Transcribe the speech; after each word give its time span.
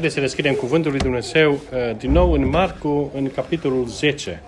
Haideți 0.00 0.18
să 0.18 0.26
deschidem 0.26 0.54
Cuvântul 0.54 0.90
lui 0.90 1.00
Dumnezeu 1.00 1.52
uh, 1.52 1.96
din 1.96 2.10
nou 2.10 2.32
în 2.32 2.48
Marcu, 2.48 3.10
în 3.14 3.30
capitolul 3.30 3.86
10. 3.86 4.42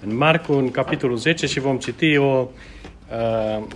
În 0.00 0.16
Marcu, 0.16 0.52
în 0.52 0.70
capitolul 0.70 1.16
10 1.16 1.46
și 1.46 1.60
vom 1.60 1.78
citi 1.78 2.16
o, 2.16 2.48
uh, 3.10 3.66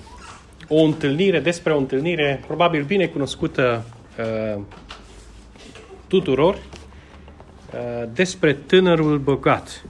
o 0.69 0.83
întâlnire, 0.83 1.41
despre 1.41 1.73
o 1.73 1.79
întâlnire 1.79 2.43
probabil 2.47 2.83
bine 2.83 3.07
cunoscută 3.07 3.85
uh, 4.19 4.61
tuturor, 6.07 6.59
despre 8.13 8.53
tânărul 8.55 9.19
bogat. 9.19 9.85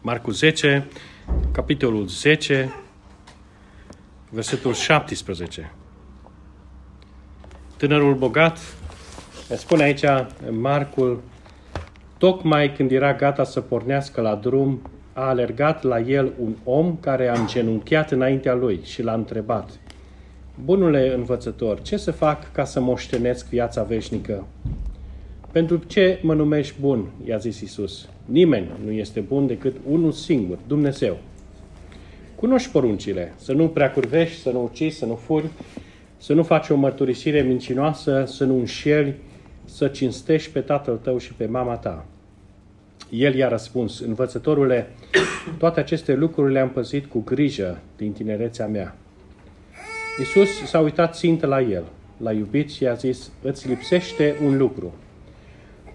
Marcu 0.00 0.30
10, 0.30 0.86
capitolul 1.52 2.06
10, 2.06 2.74
versetul 4.30 4.72
17. 4.72 5.72
Tânărul 7.76 8.14
bogat, 8.14 8.58
spune 9.56 9.82
aici 9.82 10.04
Marcul, 10.50 11.22
tocmai 12.18 12.72
când 12.72 12.90
era 12.90 13.14
gata 13.14 13.44
să 13.44 13.60
pornească 13.60 14.20
la 14.20 14.34
drum, 14.34 14.80
a 15.12 15.28
alergat 15.28 15.82
la 15.82 16.00
el 16.00 16.32
un 16.38 16.54
om 16.64 16.96
care 16.96 17.28
a 17.28 17.40
îngenunchiat 17.40 18.10
înaintea 18.10 18.54
lui 18.54 18.80
și 18.84 19.02
l-a 19.02 19.14
întrebat, 19.14 19.70
Bunule 20.64 21.14
învățător, 21.14 21.82
ce 21.82 21.96
să 21.96 22.10
fac 22.10 22.52
ca 22.52 22.64
să 22.64 22.80
moștenesc 22.80 23.48
viața 23.48 23.82
veșnică? 23.82 24.46
Pentru 25.52 25.82
ce 25.86 26.18
mă 26.22 26.34
numești 26.34 26.80
bun? 26.80 27.08
i-a 27.24 27.36
zis 27.36 27.60
Isus. 27.60 28.08
Nimeni 28.24 28.70
nu 28.84 28.90
este 28.90 29.20
bun 29.20 29.46
decât 29.46 29.76
unul 29.90 30.12
singur, 30.12 30.58
Dumnezeu. 30.66 31.18
Cunoști 32.38 32.70
poruncile, 32.70 33.34
să 33.36 33.52
nu 33.52 33.68
prea 33.68 33.92
curvești, 33.92 34.40
să 34.40 34.50
nu 34.50 34.62
ucizi, 34.62 34.98
să 34.98 35.06
nu 35.06 35.14
furi, 35.14 35.48
să 36.16 36.32
nu 36.32 36.42
faci 36.42 36.68
o 36.68 36.76
mărturisire 36.76 37.40
mincinoasă, 37.40 38.24
să 38.26 38.44
nu 38.44 38.58
înșeli, 38.58 39.14
să 39.64 39.88
cinstești 39.88 40.50
pe 40.50 40.60
tatăl 40.60 40.96
tău 40.96 41.18
și 41.18 41.32
pe 41.32 41.46
mama 41.46 41.76
ta. 41.76 42.04
El 43.10 43.34
i-a 43.34 43.48
răspuns, 43.48 44.00
învățătorule, 44.00 44.90
toate 45.58 45.80
aceste 45.80 46.14
lucruri 46.14 46.52
le-am 46.52 46.70
păzit 46.70 47.06
cu 47.06 47.20
grijă 47.20 47.78
din 47.96 48.12
tinerețea 48.12 48.66
mea. 48.66 48.96
Iisus 50.18 50.48
s-a 50.66 50.78
uitat 50.78 51.16
țintă 51.16 51.46
la 51.46 51.60
el, 51.60 51.84
l-a 52.16 52.32
iubit 52.32 52.70
și 52.70 52.82
i-a 52.82 52.94
zis, 52.94 53.30
îți 53.42 53.68
lipsește 53.68 54.34
un 54.44 54.56
lucru. 54.56 54.94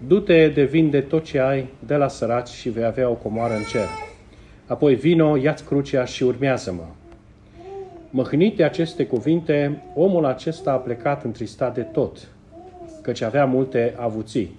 Du-te 0.06 0.48
de 0.48 0.64
vinde 0.64 1.00
tot 1.00 1.24
ce 1.24 1.38
ai 1.38 1.66
de 1.86 1.94
la 1.94 2.08
săraci 2.08 2.48
și 2.48 2.68
vei 2.68 2.84
avea 2.84 3.08
o 3.08 3.14
comoară 3.14 3.54
în 3.54 3.62
cer. 3.62 4.13
Apoi 4.66 4.94
vino, 4.94 5.36
ia-ți 5.36 5.64
crucea 5.64 6.04
și 6.04 6.22
urmează-mă. 6.22 6.86
Măhnit 8.10 8.56
de 8.56 8.64
aceste 8.64 9.06
cuvinte, 9.06 9.82
omul 9.94 10.24
acesta 10.24 10.72
a 10.72 10.76
plecat 10.76 11.24
întristat 11.24 11.74
de 11.74 11.80
tot, 11.80 12.28
căci 13.02 13.20
avea 13.20 13.44
multe 13.44 13.94
avuții. 13.96 14.50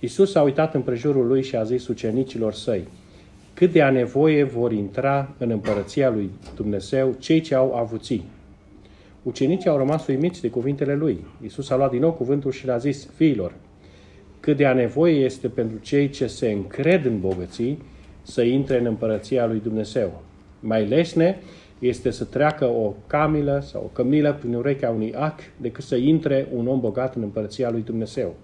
Isus 0.00 0.34
a 0.34 0.42
uitat 0.42 0.74
împrejurul 0.74 1.26
lui 1.26 1.42
și 1.42 1.56
a 1.56 1.62
zis 1.62 1.88
ucenicilor 1.88 2.52
săi, 2.52 2.88
cât 3.54 3.72
de 3.72 3.82
a 3.82 3.90
nevoie 3.90 4.44
vor 4.44 4.72
intra 4.72 5.30
în 5.38 5.50
împărăția 5.50 6.10
lui 6.10 6.30
Dumnezeu 6.56 7.14
cei 7.18 7.40
ce 7.40 7.54
au 7.54 7.74
avuții. 7.74 8.24
Ucenicii 9.22 9.70
au 9.70 9.76
rămas 9.76 10.06
uimiți 10.06 10.40
de 10.40 10.50
cuvintele 10.50 10.94
lui. 10.94 11.24
Isus 11.44 11.70
a 11.70 11.76
luat 11.76 11.90
din 11.90 12.00
nou 12.00 12.12
cuvântul 12.12 12.50
și 12.50 12.66
le-a 12.66 12.78
zis, 12.78 13.08
fiilor, 13.14 13.52
cât 14.40 14.56
de 14.56 14.66
a 14.66 14.72
nevoie 14.72 15.24
este 15.24 15.48
pentru 15.48 15.78
cei 15.78 16.08
ce 16.08 16.26
se 16.26 16.50
încred 16.50 17.04
în 17.04 17.20
bogății, 17.20 17.78
să 18.26 18.42
intre 18.42 18.78
în 18.78 18.86
împărăția 18.86 19.46
lui 19.46 19.60
Dumnezeu. 19.60 20.22
Mai 20.60 20.86
lesne 20.86 21.38
este 21.78 22.10
să 22.10 22.24
treacă 22.24 22.64
o 22.64 22.94
camilă 23.06 23.62
sau 23.64 23.82
o 23.84 23.86
cămilă 23.92 24.34
prin 24.34 24.54
urechea 24.54 24.90
unui 24.90 25.14
ac 25.14 25.40
decât 25.56 25.84
să 25.84 25.96
intre 25.96 26.48
un 26.54 26.66
om 26.66 26.80
bogat 26.80 27.14
în 27.14 27.22
împărăția 27.22 27.70
lui 27.70 27.82
Dumnezeu. 27.82 28.34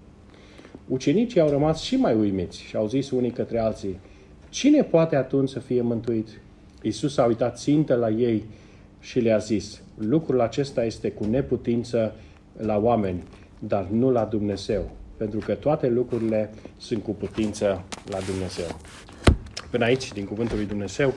Ucenicii 0.87 1.39
au 1.39 1.49
rămas 1.49 1.81
și 1.81 1.95
mai 1.95 2.15
uimiți 2.15 2.61
și 2.61 2.75
au 2.75 2.87
zis 2.87 3.11
unii 3.11 3.31
către 3.31 3.59
alții, 3.59 3.99
Cine 4.49 4.83
poate 4.83 5.15
atunci 5.15 5.49
să 5.49 5.59
fie 5.59 5.81
mântuit? 5.81 6.27
Iisus 6.81 7.17
a 7.17 7.25
uitat 7.25 7.57
țintă 7.57 7.95
la 7.95 8.09
ei 8.09 8.43
și 8.99 9.19
le-a 9.19 9.37
zis, 9.37 9.81
lucrul 9.97 10.41
acesta 10.41 10.85
este 10.85 11.11
cu 11.11 11.25
neputință 11.25 12.15
la 12.57 12.77
oameni, 12.77 13.23
dar 13.59 13.87
nu 13.91 14.11
la 14.11 14.23
Dumnezeu, 14.25 14.91
pentru 15.17 15.39
că 15.39 15.53
toate 15.53 15.89
lucrurile 15.89 16.53
sunt 16.77 17.03
cu 17.03 17.11
putință 17.11 17.83
la 18.09 18.17
Dumnezeu 18.31 18.75
până 19.73 19.85
aici, 19.85 20.13
din 20.13 20.25
Cuvântul 20.25 20.57
lui 20.57 20.65
Dumnezeu. 20.65 21.13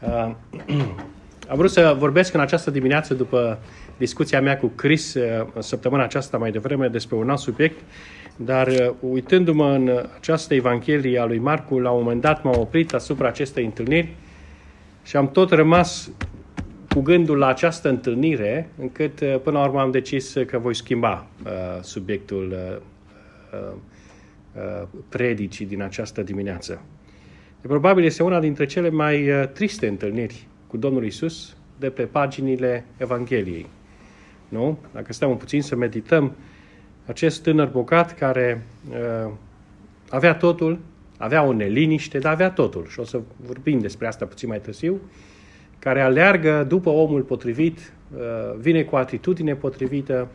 Uh, 0.00 0.08
am 1.50 1.56
vrut 1.56 1.70
să 1.70 1.96
vorbesc 1.98 2.34
în 2.34 2.40
această 2.40 2.70
dimineață, 2.70 3.14
după 3.14 3.58
discuția 3.96 4.40
mea 4.40 4.56
cu 4.58 4.66
Chris 4.66 5.14
uh, 5.14 5.46
săptămâna 5.58 6.02
aceasta 6.02 6.38
mai 6.38 6.50
devreme, 6.50 6.88
despre 6.88 7.16
un 7.16 7.30
alt 7.30 7.38
subiect, 7.38 7.80
dar 8.36 8.66
uh, 8.66 8.90
uitându-mă 9.00 9.70
în 9.70 10.06
această 10.16 10.54
Evanghelie 10.54 11.18
a 11.18 11.24
lui 11.24 11.38
Marcu, 11.38 11.78
la 11.78 11.90
un 11.90 12.02
moment 12.02 12.20
dat 12.20 12.42
m-am 12.42 12.58
oprit 12.58 12.94
asupra 12.94 13.28
acestei 13.28 13.64
întâlniri 13.64 14.14
și 15.02 15.16
am 15.16 15.30
tot 15.30 15.50
rămas 15.50 16.10
cu 16.88 17.00
gândul 17.00 17.38
la 17.38 17.46
această 17.46 17.88
întâlnire, 17.88 18.68
încât 18.78 19.14
până 19.42 19.58
la 19.58 19.64
urmă 19.64 19.80
am 19.80 19.90
decis 19.90 20.34
că 20.46 20.58
voi 20.58 20.74
schimba 20.74 21.26
uh, 21.44 21.50
subiectul 21.82 22.54
uh, 23.52 23.72
uh, 24.54 24.88
predicii 25.08 25.66
din 25.66 25.82
această 25.82 26.22
dimineață. 26.22 26.82
Probabil 27.62 28.04
este 28.04 28.22
una 28.22 28.40
dintre 28.40 28.66
cele 28.66 28.90
mai 28.90 29.30
uh, 29.30 29.48
triste 29.48 29.86
întâlniri 29.86 30.46
cu 30.66 30.76
Domnul 30.76 31.04
Isus 31.04 31.56
de 31.78 31.90
pe 31.90 32.02
paginile 32.02 32.84
Evangheliei. 32.96 33.66
Nu? 34.48 34.78
Dacă 34.92 35.12
stăm 35.12 35.36
puțin 35.36 35.62
să 35.62 35.76
medităm, 35.76 36.32
acest 37.06 37.42
tânăr 37.42 37.68
bogat 37.68 38.18
care 38.18 38.66
uh, 38.90 39.32
avea 40.10 40.34
totul, 40.34 40.78
avea 41.18 41.42
o 41.42 41.52
neliniște, 41.52 42.18
dar 42.18 42.32
avea 42.32 42.50
totul. 42.50 42.86
Și 42.86 43.00
o 43.00 43.04
să 43.04 43.20
vorbim 43.46 43.78
despre 43.78 44.06
asta 44.06 44.24
puțin 44.24 44.48
mai 44.48 44.60
târziu, 44.60 45.00
care 45.78 46.00
aleargă 46.00 46.64
după 46.68 46.90
omul 46.90 47.22
potrivit, 47.22 47.92
uh, 48.14 48.20
vine 48.58 48.82
cu 48.82 48.96
atitudine 48.96 49.54
potrivită, 49.54 50.28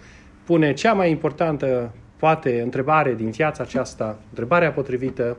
pune 0.44 0.73
cea 0.73 0.94
mai 0.94 1.09
importantă, 1.09 1.94
poate, 2.17 2.61
întrebare 2.61 3.13
din 3.13 3.29
viața 3.29 3.63
aceasta, 3.63 4.19
întrebarea 4.29 4.71
potrivită, 4.71 5.38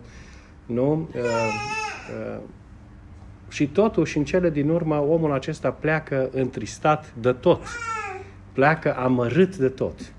nu? 0.69 1.09
Uh, 1.15 1.23
uh, 1.23 2.43
și 3.49 3.67
totuși, 3.67 4.19
în 4.19 4.25
cele 4.25 4.51
din 4.51 4.69
urmă, 4.69 5.07
omul 5.09 5.33
acesta 5.33 5.71
pleacă 5.71 6.29
întristat 6.33 7.15
de 7.21 7.33
tot. 7.33 7.63
Pleacă 8.53 8.97
amărât 8.97 9.57
de 9.57 9.69
tot. 9.69 10.13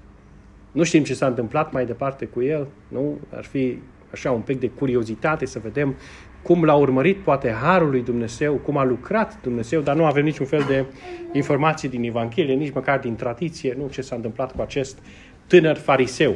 Nu 0.72 0.84
știm 0.84 1.04
ce 1.04 1.14
s-a 1.14 1.28
întâmplat 1.28 1.72
mai 1.72 1.86
departe 1.86 2.26
cu 2.26 2.42
el, 2.42 2.68
nu? 2.88 3.18
Ar 3.36 3.44
fi 3.44 3.82
așa 4.12 4.32
un 4.32 4.42
pic 4.42 4.60
de 4.60 4.70
curiozitate 4.70 5.46
să 5.46 5.60
vedem 5.60 5.96
cum 6.42 6.64
l-a 6.64 6.76
urmărit 6.76 7.18
poate 7.18 7.52
Harul 7.52 7.90
lui 7.90 8.02
Dumnezeu, 8.02 8.56
cum 8.56 8.78
a 8.78 8.84
lucrat 8.84 9.42
Dumnezeu, 9.42 9.82
dar 9.82 9.96
nu 9.96 10.06
avem 10.06 10.24
niciun 10.24 10.46
fel 10.46 10.64
de 10.68 10.86
informații 11.32 11.90
din 11.90 12.04
Evanghelie, 12.04 12.54
nici 12.54 12.74
măcar 12.74 13.00
din 13.00 13.16
tradiție, 13.16 13.76
nu 13.78 13.88
ce 13.88 14.02
s-a 14.02 14.16
întâmplat 14.16 14.56
cu 14.56 14.62
acest 14.62 15.00
tânăr 15.48 15.78
fariseu. 15.78 16.36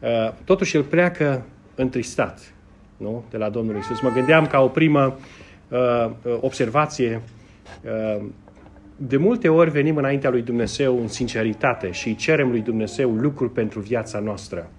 Uh, 0.00 0.32
totuși 0.44 0.76
el 0.76 0.82
pleacă 0.82 1.46
întristat 1.74 2.54
nu? 3.00 3.24
de 3.30 3.36
la 3.36 3.48
Domnul 3.48 3.76
Isus. 3.76 4.00
Mă 4.00 4.10
gândeam 4.10 4.46
ca 4.46 4.60
o 4.60 4.68
primă 4.68 5.18
uh, 5.68 6.10
observație, 6.40 7.22
uh, 7.84 8.24
de 8.96 9.16
multe 9.16 9.48
ori 9.48 9.70
venim 9.70 9.96
înaintea 9.96 10.30
lui 10.30 10.42
Dumnezeu 10.42 11.00
în 11.00 11.08
sinceritate 11.08 11.90
și 11.90 12.16
cerem 12.16 12.50
lui 12.50 12.60
Dumnezeu 12.60 13.10
lucruri 13.10 13.52
pentru 13.52 13.80
viața 13.80 14.18
noastră. 14.18 14.70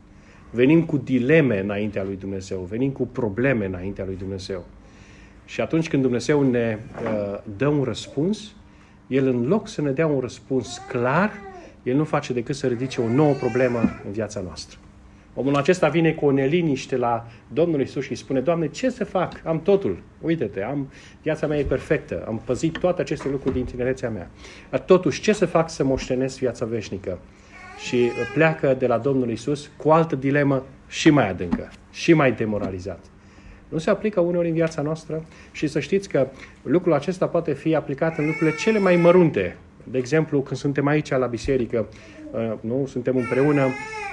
Venim 0.52 0.84
cu 0.84 0.98
dileme 0.98 1.60
înaintea 1.60 2.04
lui 2.04 2.16
Dumnezeu, 2.16 2.60
venim 2.60 2.92
cu 2.92 3.08
probleme 3.08 3.66
înaintea 3.66 4.06
lui 4.06 4.16
Dumnezeu. 4.16 4.66
Și 5.46 5.62
atunci 5.62 5.90
când 5.90 6.02
Dumnezeu 6.02 6.50
ne 6.50 6.78
uh, 7.04 7.40
dă 7.58 7.68
un 7.68 7.84
răspuns, 7.84 8.56
El 9.08 9.28
în 9.28 9.48
loc 9.48 9.68
să 9.68 9.82
ne 9.82 9.92
dea 9.92 10.08
un 10.08 10.20
răspuns 10.20 10.82
clar, 10.88 11.32
El 11.84 11.96
nu 11.96 12.04
face 12.04 12.34
decât 12.34 12.56
să 12.56 12.68
ridice 12.68 13.02
o 13.02 13.08
nouă 13.08 13.34
problemă 13.34 13.80
în 14.06 14.12
viața 14.12 14.42
noastră. 14.42 14.78
Omul 15.34 15.56
acesta 15.56 15.88
vine 15.88 16.12
cu 16.12 16.26
o 16.26 16.32
neliniște 16.32 16.98
la 16.98 17.28
Domnul 17.54 17.82
Isus 17.82 18.04
și 18.04 18.10
îi 18.10 18.16
spune, 18.16 18.40
Doamne, 18.40 18.68
ce 18.68 18.90
să 18.90 19.06
fac? 19.06 19.42
Am 19.44 19.62
totul. 19.62 19.98
Uite-te, 20.22 20.64
am, 20.64 20.92
viața 21.22 21.48
mea 21.48 21.58
e 21.58 21.64
perfectă. 21.64 22.24
Am 22.28 22.42
păzit 22.46 22.78
toate 22.78 23.02
aceste 23.02 23.30
lucruri 23.30 23.54
din 23.54 23.66
tinerețea 23.66 24.10
mea. 24.10 24.30
Dar 24.70 24.80
totuși, 24.80 25.22
ce 25.22 25.34
să 25.34 25.46
fac 25.46 25.70
să 25.70 25.84
moștenesc 25.84 26.38
viața 26.38 26.66
veșnică? 26.66 27.20
Și 27.86 28.10
pleacă 28.34 28.76
de 28.80 28.88
la 28.88 28.98
Domnul 28.98 29.30
Isus 29.30 29.70
cu 29.78 29.88
o 29.88 29.92
altă 29.92 30.16
dilemă 30.16 30.64
și 30.88 31.10
mai 31.10 31.30
adâncă, 31.30 31.70
și 31.92 32.14
mai 32.14 32.32
demoralizat. 32.32 33.00
Nu 33.70 33.78
se 33.78 33.90
aplică 33.90 34.20
uneori 34.20 34.48
în 34.48 34.54
viața 34.54 34.82
noastră 34.82 35.26
și 35.52 35.68
să 35.68 35.80
știți 35.80 36.10
că 36.10 36.28
lucrul 36.64 36.94
acesta 36.94 37.28
poate 37.28 37.54
fi 37.54 37.76
aplicat 37.76 38.18
în 38.18 38.26
lucrurile 38.26 38.56
cele 38.56 38.80
mai 38.80 38.96
mărunte. 38.96 39.58
De 39.84 39.98
exemplu, 39.98 40.42
când 40.42 40.60
suntem 40.60 40.88
aici 40.88 41.10
la 41.10 41.26
biserică, 41.26 41.88
uh, 41.90 41.96
nu? 42.62 42.86
suntem 42.88 43.18
împreună 43.18 43.68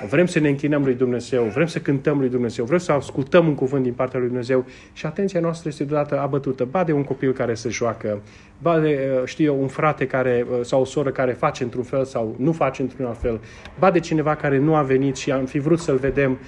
vrem 0.08 0.26
să 0.26 0.38
ne 0.38 0.48
închinăm 0.48 0.82
lui 0.82 0.94
Dumnezeu, 0.94 1.42
vrem 1.42 1.66
să 1.66 1.78
cântăm 1.78 2.18
lui 2.18 2.28
Dumnezeu, 2.28 2.64
vrem 2.64 2.78
să 2.78 2.92
ascultăm 2.92 3.46
un 3.46 3.54
cuvânt 3.54 3.82
din 3.82 3.92
partea 3.92 4.18
lui 4.18 4.28
Dumnezeu 4.28 4.64
și 4.92 5.06
atenția 5.06 5.40
noastră 5.40 5.68
este 5.68 5.84
deodată 5.84 6.20
abătută. 6.20 6.64
Ba 6.64 6.84
de 6.84 6.92
un 6.92 7.04
copil 7.04 7.32
care 7.32 7.54
se 7.54 7.68
joacă, 7.68 8.20
ba 8.62 8.78
de, 8.78 9.18
uh, 9.20 9.22
știu 9.24 9.44
eu, 9.44 9.60
un 9.60 9.68
frate 9.68 10.06
care, 10.06 10.46
uh, 10.50 10.58
sau 10.62 10.80
o 10.80 10.84
soră 10.84 11.10
care 11.10 11.32
face 11.32 11.62
într-un 11.62 11.82
fel 11.82 12.04
sau 12.04 12.34
nu 12.38 12.52
face 12.52 12.82
într-un 12.82 13.06
alt 13.06 13.18
fel, 13.18 13.40
ba 13.78 13.90
de 13.90 14.00
cineva 14.00 14.34
care 14.34 14.58
nu 14.58 14.74
a 14.74 14.82
venit 14.82 15.16
și 15.16 15.32
am 15.32 15.44
fi 15.44 15.58
vrut 15.58 15.78
să-l 15.78 15.96
vedem, 15.96 16.38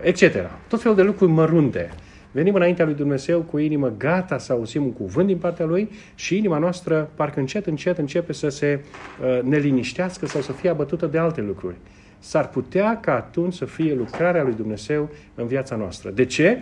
etc. 0.00 0.22
Tot 0.68 0.80
felul 0.80 0.96
de 0.96 1.02
lucruri 1.02 1.30
mărunte. 1.30 1.90
Venim 2.30 2.54
înaintea 2.54 2.84
lui 2.84 2.94
Dumnezeu 2.94 3.40
cu 3.40 3.58
inimă 3.58 3.92
gata 3.98 4.38
să 4.38 4.52
auzim 4.52 4.82
un 4.82 4.92
cuvânt 4.92 5.26
din 5.26 5.38
partea 5.38 5.66
Lui 5.66 5.90
și 6.14 6.36
inima 6.36 6.58
noastră 6.58 7.10
parcă 7.14 7.40
încet, 7.40 7.66
încet 7.66 7.98
începe 7.98 8.32
să 8.32 8.48
se 8.48 8.80
uh, 9.22 9.42
neliniștească 9.42 10.26
sau 10.26 10.40
să 10.40 10.52
fie 10.52 10.70
abătută 10.70 11.06
de 11.06 11.18
alte 11.18 11.40
lucruri. 11.40 11.76
S-ar 12.18 12.48
putea 12.48 13.00
ca 13.00 13.14
atunci 13.14 13.54
să 13.54 13.64
fie 13.64 13.94
lucrarea 13.94 14.42
lui 14.42 14.54
Dumnezeu 14.54 15.10
în 15.34 15.46
viața 15.46 15.76
noastră. 15.76 16.10
De 16.10 16.24
ce? 16.24 16.58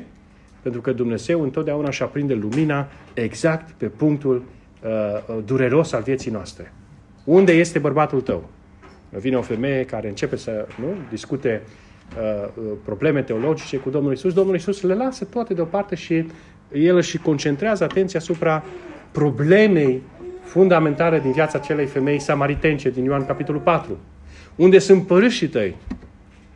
Pentru 0.63 0.81
că 0.81 0.93
Dumnezeu 0.93 1.43
întotdeauna 1.43 1.89
își 1.89 2.03
aprinde 2.03 2.35
lumina 2.35 2.89
exact 3.15 3.71
pe 3.71 3.87
punctul 3.87 4.43
uh, 4.85 4.91
uh 5.37 5.43
dureros 5.45 5.93
al 5.93 6.03
vieții 6.03 6.31
noastre. 6.31 6.73
Unde 7.25 7.53
este 7.53 7.79
bărbatul 7.79 8.21
tău? 8.21 8.49
Vine 9.11 9.37
o 9.37 9.43
femeie 9.43 9.85
care 9.85 10.09
începe 10.09 10.37
să 10.37 10.67
nu, 10.81 10.87
discute 11.11 11.63
Uh, 11.63 11.65
uh, 11.65 11.88
probleme 12.85 13.23
teologice 13.23 13.77
cu 13.77 13.91
Domnul 13.91 14.13
Isus, 14.13 14.33
Domnul 14.33 14.55
Isus 14.55 14.83
le 14.83 14.95
lasă 14.95 15.25
toate 15.25 15.55
deoparte 15.55 15.95
și 15.95 16.27
el 16.73 16.97
își 16.97 17.19
concentrează 17.19 17.85
atenția 17.85 18.21
asupra 18.21 18.65
problemei 19.11 20.03
fundamentale 20.43 21.21
din 21.21 21.33
viața 21.33 21.59
acelei 21.59 21.87
femei 21.87 22.19
samaritence 22.19 22.91
din 22.91 23.05
Ioan 23.05 23.27
capitolul 23.27 23.61
4. 23.61 23.99
Unde 24.57 24.79
sunt 24.79 25.07
părâșii 25.07 25.49
tăi? 25.49 25.77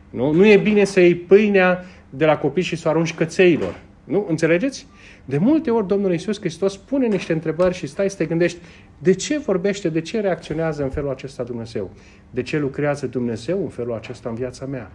Nu? 0.09 0.31
nu 0.31 0.45
e 0.45 0.57
bine 0.57 0.83
să 0.83 0.99
iei 0.99 1.15
pâinea 1.15 1.83
de 2.09 2.25
la 2.25 2.37
copii 2.37 2.63
și 2.63 2.75
să 2.75 2.87
o 2.87 2.91
arunci 2.91 3.13
cățeilor. 3.13 3.79
Nu? 4.03 4.25
Înțelegeți? 4.29 4.87
De 5.25 5.37
multe 5.37 5.71
ori 5.71 5.87
Domnul 5.87 6.13
Isus 6.13 6.39
Hristos 6.39 6.77
pune 6.77 7.07
niște 7.07 7.33
întrebări 7.33 7.73
și 7.73 7.87
stai 7.87 8.09
să 8.09 8.17
te 8.17 8.25
gândești 8.25 8.59
de 8.97 9.13
ce 9.13 9.37
vorbește, 9.37 9.89
de 9.89 10.01
ce 10.01 10.19
reacționează 10.19 10.83
în 10.83 10.89
felul 10.89 11.09
acesta 11.09 11.43
Dumnezeu? 11.43 11.91
De 12.29 12.41
ce 12.41 12.59
lucrează 12.59 13.07
Dumnezeu 13.07 13.61
în 13.61 13.69
felul 13.69 13.93
acesta 13.93 14.29
în 14.29 14.35
viața 14.35 14.65
mea? 14.65 14.91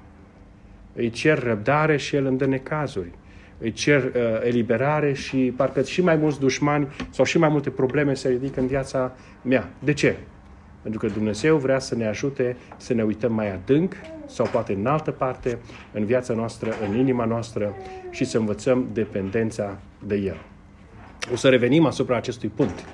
Îi 0.98 1.10
cer 1.10 1.42
răbdare 1.42 1.96
și 1.96 2.16
El 2.16 2.26
îmi 2.26 2.38
dă 2.38 2.46
necazuri. 2.46 3.10
Îi 3.58 3.72
cer 3.72 4.02
uh, 4.02 4.12
eliberare 4.42 5.12
și 5.12 5.52
parcă 5.56 5.82
și 5.82 6.02
mai 6.02 6.16
mulți 6.16 6.40
dușmani 6.40 6.88
sau 7.10 7.24
și 7.24 7.38
mai 7.38 7.48
multe 7.48 7.70
probleme 7.70 8.14
se 8.14 8.28
ridică 8.28 8.60
în 8.60 8.66
viața 8.66 9.16
mea. 9.42 9.70
De 9.78 9.92
ce? 9.92 10.16
Pentru 10.82 11.00
că 11.00 11.06
Dumnezeu 11.12 11.56
vrea 11.56 11.78
să 11.78 11.94
ne 11.94 12.06
ajute 12.06 12.56
să 12.76 12.94
ne 12.94 13.02
uităm 13.02 13.32
mai 13.32 13.52
adânc 13.52 13.94
sau 14.26 14.46
poate 14.46 14.72
în 14.72 14.86
altă 14.86 15.10
parte 15.10 15.58
în 15.92 16.04
viața 16.04 16.34
noastră, 16.34 16.74
în 16.88 16.98
inima 16.98 17.24
noastră 17.24 17.76
și 18.10 18.24
să 18.24 18.38
învățăm 18.38 18.88
dependența 18.92 19.78
de 20.06 20.16
El. 20.16 20.36
O 21.32 21.36
să 21.36 21.48
revenim 21.48 21.86
asupra 21.86 22.16
acestui 22.16 22.48
punct. 22.48 22.84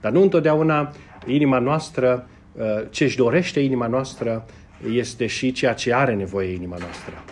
Dar 0.00 0.12
nu 0.12 0.22
întotdeauna 0.22 0.92
inima 1.26 1.58
noastră, 1.58 2.28
uh, 2.52 2.64
ce 2.90 3.04
își 3.04 3.16
dorește 3.16 3.60
inima 3.60 3.86
noastră, 3.86 4.44
este 4.90 5.26
și 5.26 5.52
ceea 5.52 5.72
ce 5.72 5.94
are 5.94 6.14
nevoie 6.14 6.52
inima 6.52 6.76
noastră. 6.78 7.24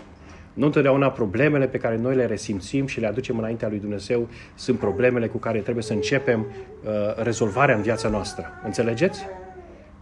Nu 0.54 0.66
întotdeauna 0.66 1.10
problemele 1.10 1.66
pe 1.66 1.78
care 1.78 1.96
noi 1.96 2.14
le 2.14 2.26
resimțim 2.26 2.86
și 2.86 3.00
le 3.00 3.06
aducem 3.06 3.38
înaintea 3.38 3.68
lui 3.68 3.78
Dumnezeu 3.78 4.28
sunt 4.54 4.78
problemele 4.78 5.26
cu 5.26 5.38
care 5.38 5.58
trebuie 5.58 5.84
să 5.84 5.92
începem 5.92 6.46
uh, 6.84 6.90
rezolvarea 7.22 7.74
în 7.74 7.82
viața 7.82 8.08
noastră. 8.08 8.46
Înțelegeți? 8.64 9.26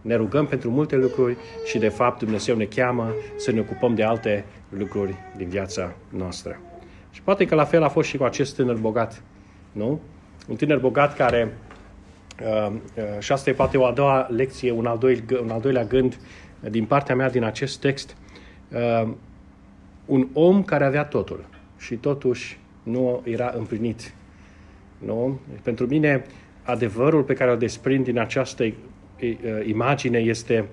Ne 0.01 0.15
rugăm 0.15 0.45
pentru 0.45 0.69
multe 0.69 0.95
lucruri 0.95 1.37
și 1.65 1.77
de 1.77 1.87
fapt 1.87 2.19
Dumnezeu 2.19 2.55
ne 2.55 2.65
cheamă 2.65 3.13
să 3.37 3.51
ne 3.51 3.59
ocupăm 3.59 3.95
de 3.95 4.03
alte 4.03 4.45
lucruri 4.69 5.15
din 5.37 5.47
viața 5.47 5.93
noastră. 6.09 6.59
Și 7.11 7.21
poate 7.21 7.45
că 7.45 7.55
la 7.55 7.63
fel 7.63 7.83
a 7.83 7.89
fost 7.89 8.07
și 8.07 8.17
cu 8.17 8.23
acest 8.23 8.55
tânăr 8.55 8.75
bogat. 8.75 9.21
Nu? 9.71 10.01
Un 10.49 10.55
tânăr 10.55 10.77
bogat 10.77 11.15
care, 11.15 11.57
uh, 12.41 12.71
uh, 12.71 13.03
și 13.19 13.31
asta 13.31 13.49
e 13.49 13.53
poate 13.53 13.77
o 13.77 13.85
a 13.85 13.91
doua 13.91 14.27
lecție, 14.29 14.71
un 14.71 14.85
al, 14.85 14.97
doilea, 14.97 15.23
un 15.41 15.49
al 15.49 15.61
doilea 15.61 15.83
gând 15.83 16.19
din 16.69 16.85
partea 16.85 17.15
mea 17.15 17.29
din 17.29 17.43
acest 17.43 17.79
text, 17.79 18.15
uh, 18.71 19.09
un 20.11 20.27
om 20.33 20.63
care 20.63 20.85
avea 20.85 21.03
totul 21.03 21.45
și 21.77 21.95
totuși 21.95 22.59
nu 22.83 23.21
era 23.23 23.53
împlinit. 23.57 24.13
Nu? 24.97 25.39
Pentru 25.61 25.87
mine, 25.87 26.23
adevărul 26.63 27.23
pe 27.23 27.33
care 27.33 27.51
îl 27.51 27.57
desprind 27.57 28.03
din 28.03 28.19
această 28.19 28.63
uh, 28.63 28.73
imagine 29.65 30.17
este 30.17 30.65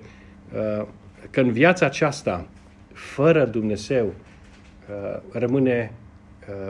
uh, 0.53 0.85
că 1.29 1.41
în 1.41 1.51
viața 1.51 1.85
aceasta, 1.85 2.47
fără 2.93 3.45
Dumnezeu, 3.45 4.05
uh, 4.05 5.21
rămâne 5.31 5.91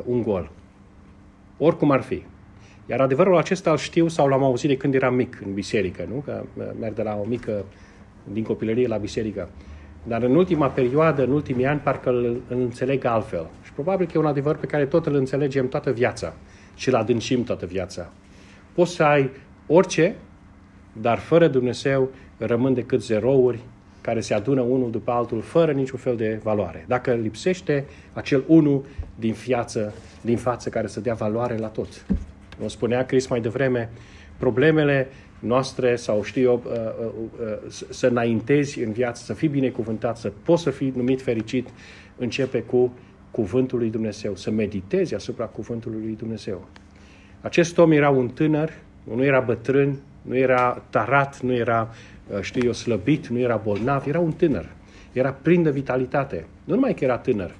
un 0.05 0.21
gol. 0.21 0.51
Oricum 1.57 1.91
ar 1.91 2.01
fi. 2.01 2.23
Iar 2.89 3.01
adevărul 3.01 3.37
acesta 3.37 3.71
îl 3.71 3.77
știu 3.77 4.07
sau 4.07 4.27
l-am 4.27 4.43
auzit 4.43 4.69
de 4.69 4.77
când 4.77 4.93
eram 4.93 5.15
mic 5.15 5.41
în 5.45 5.53
biserică, 5.53 6.07
nu? 6.09 6.23
Că 6.25 6.43
merg 6.79 6.93
de 6.93 7.01
la 7.01 7.15
o 7.15 7.23
mică, 7.27 7.65
din 8.31 8.43
copilărie 8.43 8.87
la 8.87 8.97
biserică. 8.97 9.49
Dar 10.09 10.23
în 10.23 10.35
ultima 10.35 10.67
perioadă, 10.67 11.23
în 11.23 11.31
ultimii 11.31 11.65
ani, 11.65 11.79
parcă 11.79 12.09
îl, 12.09 12.41
îl 12.47 12.59
înțeleg 12.59 13.05
altfel. 13.05 13.47
Și 13.63 13.73
probabil 13.73 14.05
că 14.05 14.11
e 14.15 14.19
un 14.19 14.25
adevăr 14.25 14.55
pe 14.55 14.65
care 14.65 14.85
tot 14.85 15.05
îl 15.05 15.15
înțelegem 15.15 15.67
toată 15.67 15.91
viața 15.91 16.33
și 16.75 16.89
îl 16.89 16.95
adâncim 16.95 17.43
toată 17.43 17.65
viața. 17.65 18.09
Poți 18.73 18.95
să 18.95 19.03
ai 19.03 19.29
orice, 19.67 20.15
dar 20.93 21.17
fără 21.17 21.47
Dumnezeu 21.47 22.09
rămân 22.37 22.73
decât 22.73 23.03
zerouri 23.03 23.59
care 24.01 24.19
se 24.19 24.33
adună 24.33 24.61
unul 24.61 24.91
după 24.91 25.11
altul 25.11 25.41
fără 25.41 25.71
niciun 25.71 25.99
fel 25.99 26.15
de 26.15 26.39
valoare. 26.43 26.85
Dacă 26.87 27.13
lipsește 27.13 27.85
acel 28.13 28.43
unul 28.47 28.85
din, 29.15 29.33
fiață, 29.33 29.93
din 30.21 30.37
față 30.37 30.69
care 30.69 30.87
să 30.87 30.99
dea 30.99 31.13
valoare 31.13 31.57
la 31.57 31.67
tot. 31.67 32.05
Nu 32.59 32.67
spunea 32.67 33.05
Chris 33.05 33.27
mai 33.27 33.41
devreme, 33.41 33.89
problemele 34.37 35.07
noastre 35.39 35.95
sau 35.95 36.23
știu 36.23 36.41
eu, 36.41 36.63
uh, 36.65 36.71
uh, 36.73 37.11
uh, 37.47 37.71
să 37.89 38.07
înaintezi 38.07 38.83
în 38.83 38.91
viață, 38.91 39.23
să 39.23 39.33
fii 39.33 39.47
binecuvântat, 39.47 40.17
să 40.17 40.31
poți 40.43 40.63
să 40.63 40.69
fii 40.69 40.93
numit 40.95 41.21
fericit, 41.21 41.69
începe 42.17 42.59
cu 42.61 42.93
cuvântul 43.31 43.79
lui 43.79 43.89
Dumnezeu, 43.89 44.35
să 44.35 44.51
meditezi 44.51 45.15
asupra 45.15 45.45
cuvântului 45.45 46.01
lui 46.01 46.15
Dumnezeu. 46.15 46.67
Acest 47.41 47.77
om 47.77 47.91
era 47.91 48.09
un 48.09 48.27
tânăr, 48.27 48.71
nu 49.03 49.23
era 49.23 49.39
bătrân, 49.39 49.99
nu 50.21 50.37
era 50.37 50.83
tarat, 50.89 51.41
nu 51.41 51.53
era, 51.53 51.89
știu 52.41 52.61
eu, 52.65 52.73
slăbit, 52.73 53.27
nu 53.27 53.39
era 53.39 53.55
bolnav, 53.55 54.07
era 54.07 54.19
un 54.19 54.31
tânăr. 54.31 54.69
Era 55.13 55.31
plin 55.31 55.63
de 55.63 55.71
vitalitate. 55.71 56.45
Nu 56.63 56.73
numai 56.73 56.93
că 56.93 57.03
era 57.03 57.17
tânăr 57.17 57.51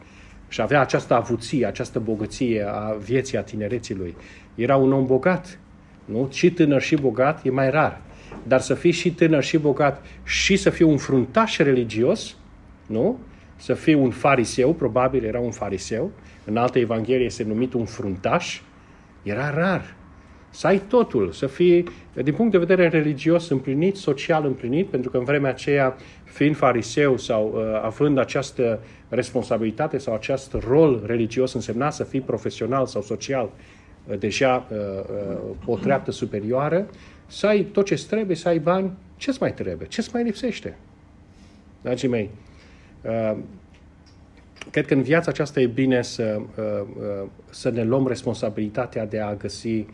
și 0.47 0.61
avea 0.61 0.81
această 0.81 1.13
avuție, 1.13 1.65
această 1.65 1.99
bogăție 1.99 2.65
a 2.67 2.91
vieții, 2.91 3.37
a 3.37 3.41
tinereții 3.41 3.95
lui. 3.95 4.15
Era 4.55 4.75
un 4.75 4.93
om 4.93 5.05
bogat, 5.05 5.59
nu? 6.11 6.27
Și 6.31 6.51
tânăr 6.51 6.81
și 6.81 6.95
bogat 6.95 7.45
e 7.45 7.49
mai 7.49 7.69
rar. 7.69 8.01
Dar 8.47 8.59
să 8.59 8.73
fii 8.73 8.91
și 8.91 9.11
tânăr 9.13 9.43
și 9.43 9.57
bogat 9.57 10.05
și 10.23 10.55
să 10.55 10.69
fii 10.69 10.85
un 10.85 10.97
fruntaș 10.97 11.57
religios, 11.57 12.35
nu? 12.87 13.19
Să 13.55 13.73
fii 13.73 13.93
un 13.93 14.09
fariseu, 14.09 14.73
probabil 14.73 15.23
era 15.23 15.39
un 15.39 15.51
fariseu, 15.51 16.11
în 16.45 16.57
altă 16.57 16.79
evanghelie 16.79 17.25
este 17.25 17.43
numit 17.43 17.73
un 17.73 17.85
fruntaș, 17.85 18.61
era 19.23 19.49
rar. 19.53 19.95
Să 20.49 20.67
ai 20.67 20.77
totul, 20.77 21.31
să 21.31 21.47
fii, 21.47 21.85
din 22.23 22.33
punct 22.33 22.51
de 22.51 22.57
vedere 22.57 22.87
religios, 22.87 23.49
împlinit, 23.49 23.95
social 23.95 24.45
împlinit, 24.45 24.87
pentru 24.87 25.09
că 25.09 25.17
în 25.17 25.23
vremea 25.23 25.49
aceea, 25.49 25.95
fiind 26.23 26.55
fariseu 26.55 27.17
sau 27.17 27.53
uh, 27.55 27.81
având 27.83 28.17
această 28.17 28.79
responsabilitate 29.09 29.97
sau 29.97 30.13
acest 30.13 30.53
rol 30.67 31.03
religios, 31.05 31.53
însemna 31.53 31.89
să 31.89 32.03
fii 32.03 32.21
profesional 32.21 32.85
sau 32.85 33.01
social 33.01 33.49
deja 34.15 34.67
uh, 34.71 34.77
uh, 34.77 35.55
o 35.65 35.77
treaptă 35.77 36.11
superioară, 36.11 36.87
să 37.27 37.47
ai 37.47 37.63
tot 37.63 37.85
ce 37.85 38.05
trebuie, 38.07 38.35
să 38.35 38.47
ai 38.47 38.59
bani, 38.59 38.91
ce-ți 39.17 39.37
mai 39.41 39.53
trebuie? 39.53 39.87
Ce-ți 39.87 40.09
mai 40.13 40.23
lipsește? 40.23 40.77
Dragii 41.81 42.07
mei, 42.07 42.29
uh, 43.01 43.37
cred 44.71 44.85
că 44.85 44.93
în 44.93 45.01
viața 45.01 45.31
aceasta 45.31 45.59
e 45.59 45.67
bine 45.67 46.01
să, 46.01 46.41
să 47.49 47.69
ne 47.69 47.83
luăm 47.83 48.07
responsabilitatea 48.07 49.05
de 49.05 49.19
a 49.19 49.33
găsi, 49.33 49.85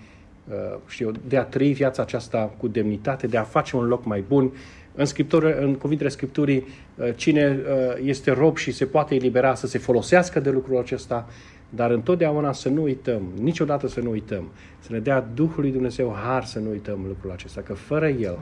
știu, 0.87 1.11
de 1.27 1.37
a 1.37 1.43
trăi 1.43 1.73
viața 1.73 2.01
aceasta 2.01 2.53
cu 2.57 2.67
demnitate, 2.67 3.27
de 3.27 3.37
a 3.37 3.43
face 3.43 3.75
un 3.75 3.85
loc 3.85 4.05
mai 4.05 4.23
bun. 4.27 4.51
În, 4.95 5.05
scriptură, 5.05 5.59
în 5.59 5.75
cuvintele 5.75 6.09
Scripturii, 6.09 6.67
cine 7.15 7.59
este 8.03 8.31
rob 8.31 8.57
și 8.57 8.71
se 8.71 8.85
poate 8.85 9.15
elibera 9.15 9.55
să 9.55 9.67
se 9.67 9.77
folosească 9.77 10.39
de 10.39 10.49
lucrul 10.49 10.77
acesta, 10.77 11.27
dar 11.69 11.91
întotdeauna 11.91 12.51
să 12.51 12.69
nu 12.69 12.81
uităm, 12.81 13.21
niciodată 13.39 13.87
să 13.87 13.99
nu 13.99 14.09
uităm, 14.09 14.51
să 14.79 14.91
ne 14.91 14.99
dea 14.99 15.21
Duhul 15.33 15.61
lui 15.61 15.71
Dumnezeu 15.71 16.15
har 16.23 16.43
să 16.43 16.59
nu 16.59 16.69
uităm 16.69 17.05
lucrul 17.07 17.31
acesta, 17.31 17.61
că 17.61 17.73
fără 17.73 18.07
El 18.07 18.39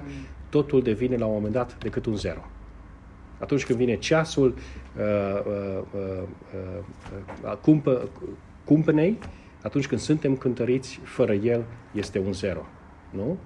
totul 0.49 0.81
devine 0.81 1.17
la 1.17 1.25
un 1.25 1.33
moment 1.33 1.53
dat 1.53 1.77
decât 1.77 2.05
un 2.05 2.15
zero. 2.15 2.45
Atunci 3.39 3.65
când 3.65 3.79
vine 3.79 3.95
ceasul 3.95 4.55
uh, 4.97 5.03
uh, 5.45 5.83
uh, 5.93 6.23
uh, 7.43 7.57
cumpă, 7.61 8.09
cumpănei, 8.63 9.17
atunci 9.61 9.87
când 9.87 10.01
suntem 10.01 10.35
cântăriți, 10.35 10.99
fără 11.03 11.33
El 11.33 11.63
este 11.91 12.19
un 12.19 12.33
zero. 12.33 12.65
Nu? 13.09 13.37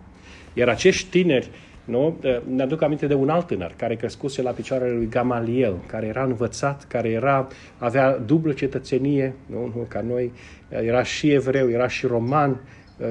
Iar 0.53 0.69
acești 0.69 1.09
tineri 1.09 1.49
Nu? 1.87 2.17
Ne 2.49 2.63
aduc 2.63 2.81
aminte 2.81 3.07
de 3.07 3.13
un 3.13 3.29
alt 3.29 3.47
tânăr 3.47 3.73
care 3.77 3.95
crescuse 3.95 4.41
la 4.41 4.51
picioarele 4.51 4.95
lui 4.95 5.07
Gamaliel, 5.09 5.75
care 5.85 6.05
era 6.05 6.23
învățat, 6.23 6.85
care 6.87 7.09
era, 7.09 7.47
avea 7.77 8.17
dublă 8.17 8.51
cetățenie, 8.51 9.33
nu? 9.45 9.71
nu 9.75 9.85
ca 9.87 10.01
noi, 10.01 10.31
era 10.69 11.03
și 11.03 11.31
evreu, 11.31 11.69
era 11.69 11.87
și 11.87 12.05
roman, 12.05 12.59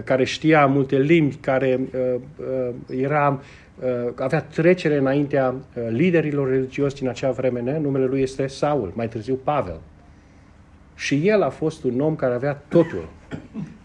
care 0.04 0.24
știa 0.24 0.66
multe 0.66 0.98
limbi, 0.98 1.34
care 1.34 1.80
uh, 1.80 2.20
uh, 2.36 2.74
era, 3.00 3.40
uh, 3.80 4.12
avea 4.16 4.40
trecere 4.40 4.96
înaintea 4.96 5.54
liderilor 5.88 6.48
religioși 6.48 6.94
din 6.94 7.08
acea 7.08 7.30
vreme. 7.30 7.78
Numele 7.80 8.04
lui 8.04 8.20
este 8.20 8.46
Saul, 8.46 8.92
mai 8.94 9.08
târziu 9.08 9.34
Pavel. 9.34 9.80
Și 10.94 11.28
el 11.28 11.42
a 11.42 11.48
fost 11.48 11.84
un 11.84 12.00
om 12.00 12.16
care 12.16 12.34
avea 12.34 12.62
totul, 12.68 13.08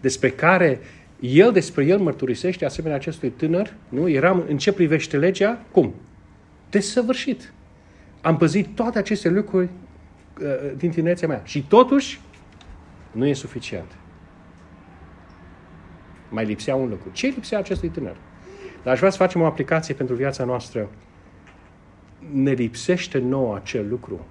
despre 0.00 0.30
care 0.30 0.78
el 1.22 1.52
despre 1.52 1.84
el 1.84 1.98
mărturisește 1.98 2.64
asemenea 2.64 2.96
acestui 2.96 3.30
tânăr, 3.30 3.74
nu? 3.88 4.08
Eram 4.08 4.44
în 4.48 4.58
ce 4.58 4.72
privește 4.72 5.16
legea, 5.16 5.64
cum? 5.70 5.94
Desăvârșit. 6.70 7.52
Am 8.20 8.36
păzit 8.36 8.74
toate 8.74 8.98
aceste 8.98 9.28
lucruri 9.28 9.68
uh, 10.40 10.72
din 10.76 10.90
tinerețea 10.90 11.28
mea. 11.28 11.42
Și 11.44 11.62
totuși, 11.66 12.20
nu 13.12 13.26
e 13.26 13.32
suficient. 13.32 13.96
Mai 16.28 16.44
lipsea 16.44 16.74
un 16.74 16.88
lucru. 16.88 17.10
Ce 17.12 17.26
lipsea 17.26 17.58
acestui 17.58 17.88
tânăr? 17.88 18.16
Dar 18.82 18.92
aș 18.92 18.98
vrea 18.98 19.10
să 19.10 19.16
facem 19.16 19.40
o 19.40 19.46
aplicație 19.46 19.94
pentru 19.94 20.14
viața 20.14 20.44
noastră. 20.44 20.88
Ne 22.32 22.52
lipsește 22.52 23.18
nouă 23.18 23.56
acel 23.56 23.88
lucru. 23.88 24.26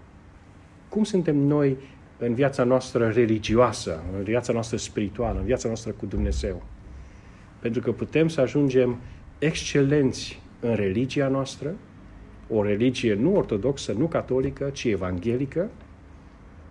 Cum 0.90 1.04
suntem 1.04 1.38
noi 1.38 1.78
în 2.18 2.34
viața 2.34 2.64
noastră 2.64 3.08
religioasă, 3.08 4.04
în 4.18 4.24
viața 4.24 4.54
noastră 4.54 4.78
spirituală, 4.78 5.40
în 5.40 5.46
viața 5.46 5.68
noastră 5.68 5.92
cu 5.92 6.06
Dumnezeu? 6.06 6.64
Pentru 7.62 7.82
că 7.82 7.92
putem 7.92 8.28
să 8.28 8.42
ajungem 8.42 8.98
excelenți 9.40 10.40
în 10.60 10.76
religia 10.76 11.28
noastră, 11.28 11.76
o 12.50 12.64
religie 12.64 13.14
nu 13.14 13.36
ortodoxă, 13.36 13.92
nu 13.92 14.06
catolică, 14.06 14.70
ci 14.70 14.84
evanghelică, 14.84 15.70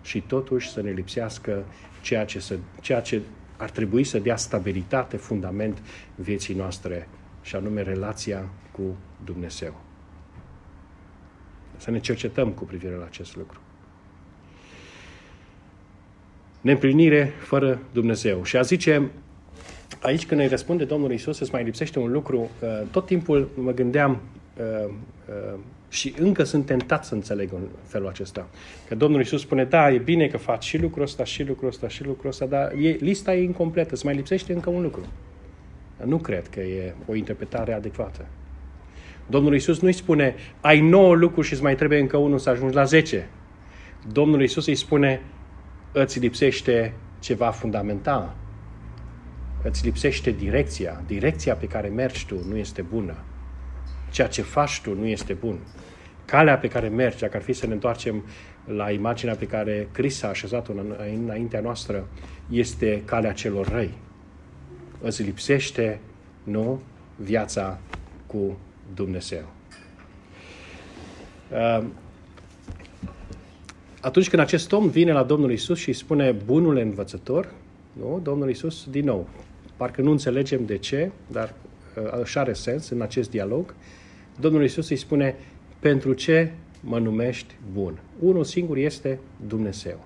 și 0.03 0.21
totuși 0.21 0.71
să 0.71 0.83
ne 0.83 0.91
lipsească 0.91 1.65
ceea 2.01 2.25
ce, 2.25 2.41
să, 2.41 2.57
ceea 2.81 3.01
ce 3.01 3.21
ar 3.57 3.71
trebui 3.71 4.05
să 4.05 4.19
dea 4.19 4.37
stabilitate, 4.37 5.17
fundament 5.17 5.83
vieții 6.15 6.55
noastre, 6.55 7.09
și 7.43 7.57
anume 7.57 7.83
relația 7.83 8.49
cu 8.73 8.97
Dumnezeu. 9.25 9.81
Să 11.77 11.91
ne 11.91 12.01
cercetăm 12.01 12.49
cu 12.49 12.65
privire 12.65 12.95
la 12.95 13.05
acest 13.05 13.37
lucru. 13.37 13.61
Neîmplinire 16.61 17.33
fără 17.39 17.81
Dumnezeu. 17.93 18.45
Și 18.45 18.57
a 18.57 18.63
zice, 18.63 19.11
aici 20.01 20.27
când 20.27 20.41
îi 20.41 20.47
răspunde 20.47 20.85
Domnul 20.85 21.13
Isus, 21.13 21.39
îți 21.39 21.53
mai 21.53 21.65
lipsește 21.65 21.99
un 21.99 22.13
lucru. 22.13 22.51
Uh, 22.63 22.69
tot 22.91 23.07
timpul 23.07 23.49
mă 23.55 23.73
gândeam 23.73 24.21
uh, 24.57 24.93
uh, 25.29 25.59
și 25.89 26.15
încă 26.19 26.43
sunt 26.43 26.67
tentat 26.67 27.05
să 27.05 27.15
înțeleg 27.15 27.53
în 27.53 27.63
felul 27.87 28.09
acesta. 28.09 28.49
Că 28.89 28.95
Domnul 28.95 29.21
Isus 29.21 29.41
spune, 29.41 29.65
da, 29.65 29.91
e 29.91 29.99
bine 29.99 30.27
că 30.27 30.37
faci 30.37 30.65
și 30.65 30.79
lucrul 30.79 31.03
ăsta, 31.03 31.25
și 31.25 31.45
lucrul 31.45 31.69
ăsta, 31.69 31.89
și 31.89 32.05
lucrul 32.05 32.31
ăsta, 32.31 32.47
dar 32.47 32.73
e, 32.73 32.89
lista 32.89 33.35
e 33.35 33.43
incompletă, 33.43 33.89
îți 33.93 34.05
mai 34.05 34.15
lipsește 34.15 34.53
încă 34.53 34.71
un 34.71 34.83
lucru. 34.83 35.07
Nu 36.05 36.17
cred 36.17 36.49
că 36.49 36.61
e 36.61 36.95
o 37.07 37.15
interpretare 37.15 37.73
adecvată. 37.73 38.27
Domnul 39.27 39.55
Isus 39.55 39.81
nu-i 39.81 39.93
spune, 39.93 40.35
ai 40.61 40.81
nouă 40.81 41.15
lucruri 41.15 41.47
și 41.47 41.53
îți 41.53 41.63
mai 41.63 41.75
trebuie 41.75 41.99
încă 41.99 42.17
unul 42.17 42.39
să 42.39 42.51
ajungi 42.51 42.75
la 42.75 42.85
zece. 42.85 43.29
Domnul 44.13 44.43
Isus 44.43 44.67
îi 44.67 44.75
spune, 44.75 45.21
îți 45.93 46.19
lipsește 46.19 46.93
ceva 47.21 47.51
fundamental 47.51 48.35
îți 49.63 49.85
lipsește 49.85 50.31
direcția. 50.31 51.03
Direcția 51.07 51.55
pe 51.55 51.67
care 51.67 51.89
mergi 51.89 52.27
tu 52.27 52.45
nu 52.49 52.57
este 52.57 52.83
bună. 52.83 53.17
Ceea 54.11 54.29
ce 54.29 54.43
faci 54.43 54.81
tu 54.81 54.95
nu 54.95 55.07
este 55.07 55.33
bun. 55.33 55.59
Calea 56.25 56.59
pe 56.59 56.69
care 56.69 56.89
mergi, 56.89 57.19
dacă 57.21 57.37
ar 57.37 57.43
fi 57.43 57.53
să 57.53 57.67
ne 57.67 57.73
întoarcem 57.73 58.25
la 58.65 58.91
imaginea 58.91 59.35
pe 59.35 59.47
care 59.47 59.89
Cris 59.93 60.23
a 60.23 60.29
așezat-o 60.29 60.73
înaintea 61.15 61.61
noastră, 61.61 62.09
este 62.51 63.03
calea 63.05 63.33
celor 63.33 63.69
răi. 63.69 63.95
Îți 65.01 65.23
lipsește, 65.23 66.01
nu, 66.43 66.81
viața 67.17 67.79
cu 68.27 68.59
Dumnezeu. 68.95 69.45
Uh, 71.53 71.85
atunci 74.01 74.29
când 74.29 74.43
acest 74.43 74.73
om 74.73 74.89
vine 74.89 75.13
la 75.13 75.23
Domnul 75.23 75.53
Isus 75.53 75.79
și 75.79 75.89
îi 75.89 75.95
spune 75.95 76.33
bunul 76.33 76.77
învățător, 76.77 77.53
nu? 77.93 78.21
Domnul 78.23 78.51
Isus, 78.51 78.87
din 78.91 79.05
nou, 79.05 79.29
Parcă 79.81 80.03
nu 80.03 80.11
înțelegem 80.11 80.65
de 80.65 80.77
ce, 80.77 81.11
dar 81.27 81.55
uh, 81.97 82.21
așa 82.23 82.41
are 82.41 82.53
sens 82.53 82.89
în 82.89 83.01
acest 83.01 83.31
dialog. 83.31 83.75
Domnul 84.41 84.65
Isus 84.65 84.91
îi 84.91 84.97
spune, 84.97 85.35
pentru 85.79 86.13
ce 86.13 86.53
mă 86.81 86.99
numești 86.99 87.55
bun? 87.73 87.99
Unul 88.19 88.45
singur 88.45 88.77
este 88.77 89.19
Dumnezeu. 89.47 90.05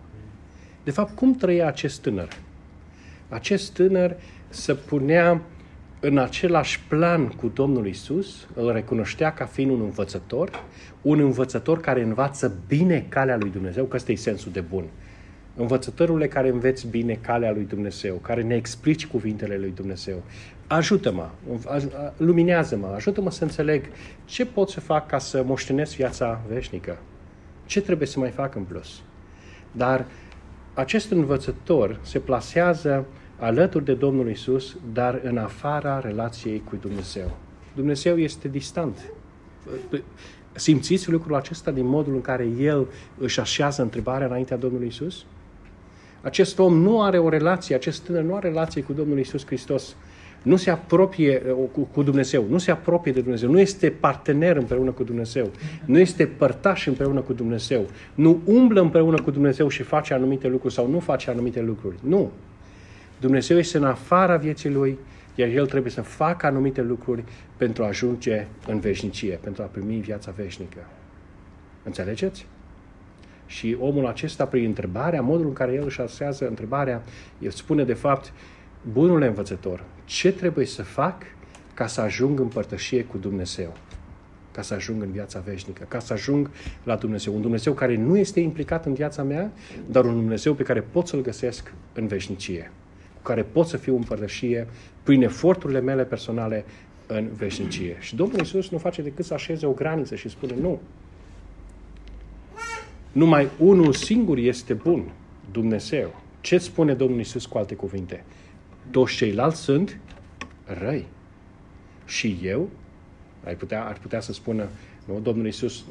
De 0.84 0.90
fapt, 0.90 1.16
cum 1.16 1.34
trăia 1.34 1.66
acest 1.66 2.00
tânăr? 2.00 2.28
Acest 3.28 3.72
tânăr 3.72 4.16
să 4.48 4.74
punea 4.74 5.42
în 6.00 6.18
același 6.18 6.80
plan 6.80 7.28
cu 7.28 7.50
Domnul 7.54 7.86
Isus, 7.86 8.46
îl 8.54 8.72
recunoștea 8.72 9.32
ca 9.32 9.44
fiind 9.44 9.70
un 9.70 9.80
învățător, 9.80 10.50
un 11.02 11.18
învățător 11.18 11.80
care 11.80 12.02
învață 12.02 12.58
bine 12.68 13.06
calea 13.08 13.36
lui 13.36 13.50
Dumnezeu, 13.50 13.84
că 13.84 13.96
ăsta 13.96 14.12
e 14.12 14.16
sensul 14.16 14.52
de 14.52 14.60
bun 14.60 14.84
învățătorule 15.56 16.28
care 16.28 16.48
înveți 16.48 16.86
bine 16.86 17.18
calea 17.20 17.52
lui 17.52 17.64
Dumnezeu, 17.64 18.14
care 18.14 18.42
ne 18.42 18.54
explici 18.54 19.06
cuvintele 19.06 19.56
lui 19.56 19.72
Dumnezeu, 19.74 20.22
ajută-mă, 20.66 21.30
luminează-mă, 22.16 22.86
ajută-mă 22.94 23.30
să 23.30 23.44
înțeleg 23.44 23.84
ce 24.24 24.46
pot 24.46 24.68
să 24.68 24.80
fac 24.80 25.06
ca 25.06 25.18
să 25.18 25.42
moștenesc 25.46 25.94
viața 25.94 26.40
veșnică. 26.48 26.98
Ce 27.66 27.80
trebuie 27.80 28.08
să 28.08 28.18
mai 28.18 28.30
fac 28.30 28.54
în 28.54 28.62
plus? 28.62 29.02
Dar 29.72 30.04
acest 30.74 31.10
învățător 31.10 32.00
se 32.02 32.18
plasează 32.18 33.06
alături 33.38 33.84
de 33.84 33.94
Domnul 33.94 34.30
Isus, 34.30 34.76
dar 34.92 35.20
în 35.22 35.38
afara 35.38 36.00
relației 36.00 36.62
cu 36.68 36.76
Dumnezeu. 36.76 37.36
Dumnezeu 37.74 38.16
este 38.16 38.48
distant. 38.48 39.12
Simțiți 40.52 41.10
lucrul 41.10 41.34
acesta 41.34 41.70
din 41.70 41.86
modul 41.86 42.14
în 42.14 42.20
care 42.20 42.48
El 42.58 42.86
își 43.18 43.40
așează 43.40 43.82
întrebarea 43.82 44.26
înaintea 44.26 44.56
Domnului 44.56 44.86
Isus? 44.86 45.24
Acest 46.24 46.58
om 46.58 46.78
nu 46.78 47.02
are 47.02 47.18
o 47.18 47.28
relație, 47.28 47.74
acest 47.74 48.02
tânăr 48.02 48.22
nu 48.22 48.34
are 48.34 48.48
relație 48.48 48.82
cu 48.82 48.92
Domnul 48.92 49.18
Isus 49.18 49.46
Hristos. 49.46 49.96
Nu 50.42 50.56
se 50.56 50.70
apropie 50.70 51.42
uh, 51.46 51.54
cu, 51.72 51.80
cu 51.80 52.02
Dumnezeu, 52.02 52.46
nu 52.48 52.58
se 52.58 52.70
apropie 52.70 53.12
de 53.12 53.20
Dumnezeu, 53.20 53.50
nu 53.50 53.60
este 53.60 53.90
partener 53.90 54.56
împreună 54.56 54.90
cu 54.90 55.04
Dumnezeu, 55.04 55.50
nu 55.84 55.98
este 55.98 56.26
părtaș 56.26 56.86
împreună 56.86 57.20
cu 57.20 57.32
Dumnezeu, 57.32 57.86
nu 58.14 58.40
umblă 58.44 58.80
împreună 58.80 59.20
cu 59.22 59.30
Dumnezeu 59.30 59.68
și 59.68 59.82
face 59.82 60.14
anumite 60.14 60.48
lucruri 60.48 60.74
sau 60.74 60.90
nu 60.90 60.98
face 60.98 61.30
anumite 61.30 61.60
lucruri. 61.60 61.96
Nu. 62.00 62.30
Dumnezeu 63.20 63.58
este 63.58 63.76
în 63.76 63.84
afara 63.84 64.36
vieții 64.36 64.70
lui, 64.70 64.98
iar 65.34 65.48
el 65.48 65.66
trebuie 65.66 65.92
să 65.92 66.02
facă 66.02 66.46
anumite 66.46 66.82
lucruri 66.82 67.24
pentru 67.56 67.82
a 67.82 67.86
ajunge 67.86 68.46
în 68.66 68.80
veșnicie, 68.80 69.38
pentru 69.42 69.62
a 69.62 69.66
primi 69.66 70.00
viața 70.00 70.32
veșnică. 70.36 70.86
Înțelegeți? 71.82 72.46
Și 73.54 73.76
omul 73.80 74.06
acesta, 74.06 74.46
prin 74.46 74.64
întrebarea, 74.64 75.22
modul 75.22 75.46
în 75.46 75.52
care 75.52 75.72
el 75.72 75.84
își 75.84 76.00
asează 76.00 76.48
întrebarea, 76.48 77.02
el 77.38 77.50
spune 77.50 77.84
de 77.84 77.92
fapt, 77.92 78.32
bunule 78.92 79.26
învățător, 79.26 79.84
ce 80.04 80.32
trebuie 80.32 80.66
să 80.66 80.82
fac 80.82 81.22
ca 81.74 81.86
să 81.86 82.00
ajung 82.00 82.40
în 82.40 82.46
părtășie 82.46 83.04
cu 83.04 83.18
Dumnezeu? 83.18 83.72
Ca 84.52 84.62
să 84.62 84.74
ajung 84.74 85.02
în 85.02 85.10
viața 85.10 85.40
veșnică, 85.40 85.84
ca 85.88 85.98
să 85.98 86.12
ajung 86.12 86.50
la 86.84 86.96
Dumnezeu. 86.96 87.34
Un 87.34 87.40
Dumnezeu 87.40 87.72
care 87.72 87.96
nu 87.96 88.16
este 88.16 88.40
implicat 88.40 88.86
în 88.86 88.94
viața 88.94 89.22
mea, 89.22 89.52
dar 89.86 90.04
un 90.04 90.14
Dumnezeu 90.14 90.54
pe 90.54 90.62
care 90.62 90.80
pot 90.80 91.06
să-L 91.06 91.20
găsesc 91.20 91.72
în 91.92 92.06
veșnicie, 92.06 92.70
cu 93.14 93.22
care 93.22 93.42
pot 93.42 93.66
să 93.66 93.76
fiu 93.76 93.96
în 93.96 94.02
părtășie 94.02 94.66
prin 95.02 95.22
eforturile 95.22 95.80
mele 95.80 96.04
personale 96.04 96.64
în 97.06 97.28
veșnicie. 97.36 97.96
Și 98.00 98.16
Domnul 98.16 98.38
Iisus 98.38 98.70
nu 98.70 98.78
face 98.78 99.02
decât 99.02 99.24
să 99.24 99.34
așeze 99.34 99.66
o 99.66 99.72
graniță 99.72 100.14
și 100.14 100.28
spune, 100.28 100.54
nu, 100.60 100.80
numai 103.14 103.48
unul 103.58 103.92
singur 103.92 104.38
este 104.38 104.74
bun, 104.74 105.04
Dumnezeu. 105.52 106.14
Ce 106.40 106.58
spune 106.58 106.94
Domnul 106.94 107.20
Isus 107.20 107.46
cu 107.46 107.58
alte 107.58 107.74
cuvinte? 107.74 108.24
Toți 108.90 109.14
ceilalți 109.14 109.60
sunt 109.60 109.98
răi. 110.64 111.06
Și 112.06 112.38
eu, 112.42 112.68
ar 113.44 113.54
putea, 113.54 113.84
ar 113.84 113.98
putea 114.02 114.20
să 114.20 114.32
spună, 114.32 114.68
nu? 115.04 115.20
Domnul 115.22 115.46
Isus 115.46 115.84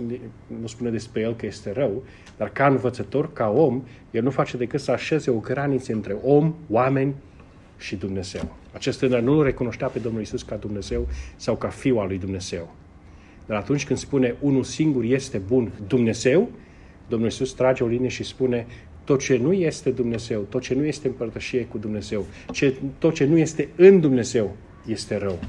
nu 0.61 0.67
spune 0.67 0.89
despre 0.89 1.21
el 1.21 1.35
că 1.35 1.45
este 1.45 1.71
rău, 1.71 2.03
dar 2.37 2.49
ca 2.49 2.67
învățător, 2.67 3.33
ca 3.33 3.49
om, 3.49 3.83
el 4.11 4.23
nu 4.23 4.29
face 4.29 4.57
decât 4.57 4.79
să 4.79 4.91
așeze 4.91 5.31
o 5.31 5.37
graniță 5.37 5.93
între 5.93 6.15
om, 6.23 6.53
oameni 6.69 7.13
și 7.77 7.95
Dumnezeu. 7.95 8.55
Acest 8.73 8.99
tânăr 8.99 9.21
nu 9.21 9.41
recunoștea 9.41 9.87
pe 9.87 9.99
Domnul 9.99 10.21
Isus 10.21 10.43
ca 10.43 10.55
Dumnezeu 10.55 11.07
sau 11.35 11.55
ca 11.55 11.67
Fiul 11.67 11.99
al 11.99 12.07
lui 12.07 12.17
Dumnezeu. 12.17 12.75
Dar 13.45 13.57
atunci 13.57 13.85
când 13.85 13.99
spune 13.99 14.35
unul 14.39 14.63
singur 14.63 15.03
este 15.03 15.37
bun, 15.37 15.71
Dumnezeu, 15.87 16.49
Domnul 17.07 17.29
Iisus 17.29 17.53
trage 17.53 17.83
o 17.83 17.87
linie 17.87 18.07
și 18.09 18.23
spune 18.23 18.65
tot 19.03 19.19
ce 19.19 19.37
nu 19.37 19.53
este 19.53 19.89
Dumnezeu, 19.89 20.41
tot 20.41 20.61
ce 20.61 20.73
nu 20.73 20.85
este 20.85 21.07
împărtășie 21.07 21.65
cu 21.65 21.77
Dumnezeu, 21.77 22.25
ce, 22.51 22.75
tot 22.97 23.13
ce 23.13 23.25
nu 23.25 23.37
este 23.37 23.69
în 23.75 23.99
Dumnezeu 23.99 24.55
este 24.85 25.17
rău. 25.17 25.39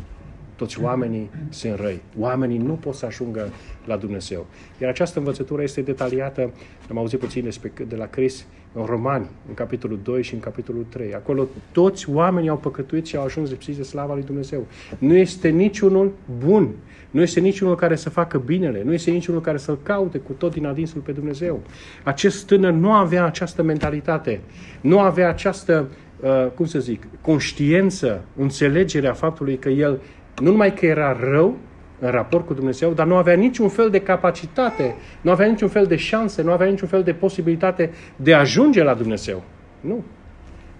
Toți 0.56 0.80
oamenii 0.80 1.30
sunt 1.49 1.78
răi. 1.78 2.00
Oamenii 2.18 2.58
nu 2.58 2.73
pot 2.73 2.94
să 2.94 3.06
ajungă 3.06 3.49
la 3.84 3.96
Dumnezeu. 3.96 4.46
Iar 4.80 4.90
această 4.90 5.18
învățătură 5.18 5.62
este 5.62 5.80
detaliată, 5.80 6.52
am 6.90 6.99
auzit 6.99 7.18
puțin 7.18 7.44
despre, 7.44 7.73
de 7.88 7.96
la 7.96 8.06
Cris, 8.06 8.46
în 8.73 8.84
Romani, 8.84 9.26
în 9.49 9.54
capitolul 9.54 9.99
2 10.02 10.23
și 10.23 10.34
în 10.34 10.40
capitolul 10.40 10.87
3. 10.88 11.14
Acolo 11.14 11.46
toți 11.73 12.11
oamenii 12.11 12.49
au 12.49 12.56
păcătuit 12.56 13.06
și 13.06 13.16
au 13.16 13.25
ajuns 13.25 13.50
lipsiți 13.50 13.78
de 13.78 13.84
slava 13.84 14.14
lui 14.14 14.23
Dumnezeu. 14.23 14.66
Nu 14.99 15.14
este 15.14 15.49
niciunul 15.49 16.12
bun. 16.44 16.70
Nu 17.11 17.23
este 17.23 17.40
niciunul 17.40 17.75
care 17.75 17.96
să 17.96 18.11
facă 18.11 18.38
binele. 18.38 18.82
Nu 18.84 18.92
este 18.92 19.11
niciunul 19.11 19.40
care 19.40 19.56
să-L 19.56 19.78
caute 19.82 20.18
cu 20.18 20.32
tot 20.32 20.52
din 20.52 20.66
adinsul 20.66 21.00
pe 21.00 21.12
Dumnezeu. 21.12 21.62
Acest 22.02 22.46
tânăr 22.46 22.73
nu 22.73 22.92
avea 22.92 23.25
această 23.25 23.62
mentalitate. 23.62 24.40
Nu 24.80 25.00
avea 25.00 25.28
această, 25.28 25.88
uh, 26.20 26.46
cum 26.54 26.66
să 26.66 26.78
zic, 26.78 27.06
conștiență, 27.20 28.25
înțelegerea 28.37 29.12
faptului 29.12 29.56
că 29.56 29.68
el 29.68 30.00
nu 30.41 30.50
numai 30.50 30.75
că 30.75 30.87
era 30.87 31.17
rău 31.21 31.57
în 31.99 32.11
raport 32.11 32.47
cu 32.47 32.55
Dumnezeu, 32.55 32.93
dar 32.93 33.07
nu 33.07 33.17
avea 33.17 33.35
niciun 33.35 33.69
fel 33.69 33.91
de 33.91 34.00
capacitate, 34.00 34.95
nu 35.21 35.31
avea 35.31 35.47
niciun 35.47 35.69
fel 35.69 35.87
de 35.87 35.97
șanse, 35.97 36.43
nu 36.43 36.50
avea 36.50 36.67
niciun 36.67 36.88
fel 36.88 37.03
de 37.03 37.12
posibilitate 37.12 37.91
de 38.17 38.35
a 38.35 38.38
ajunge 38.38 38.83
la 38.83 38.95
Dumnezeu. 38.95 39.43
Nu. 39.81 40.05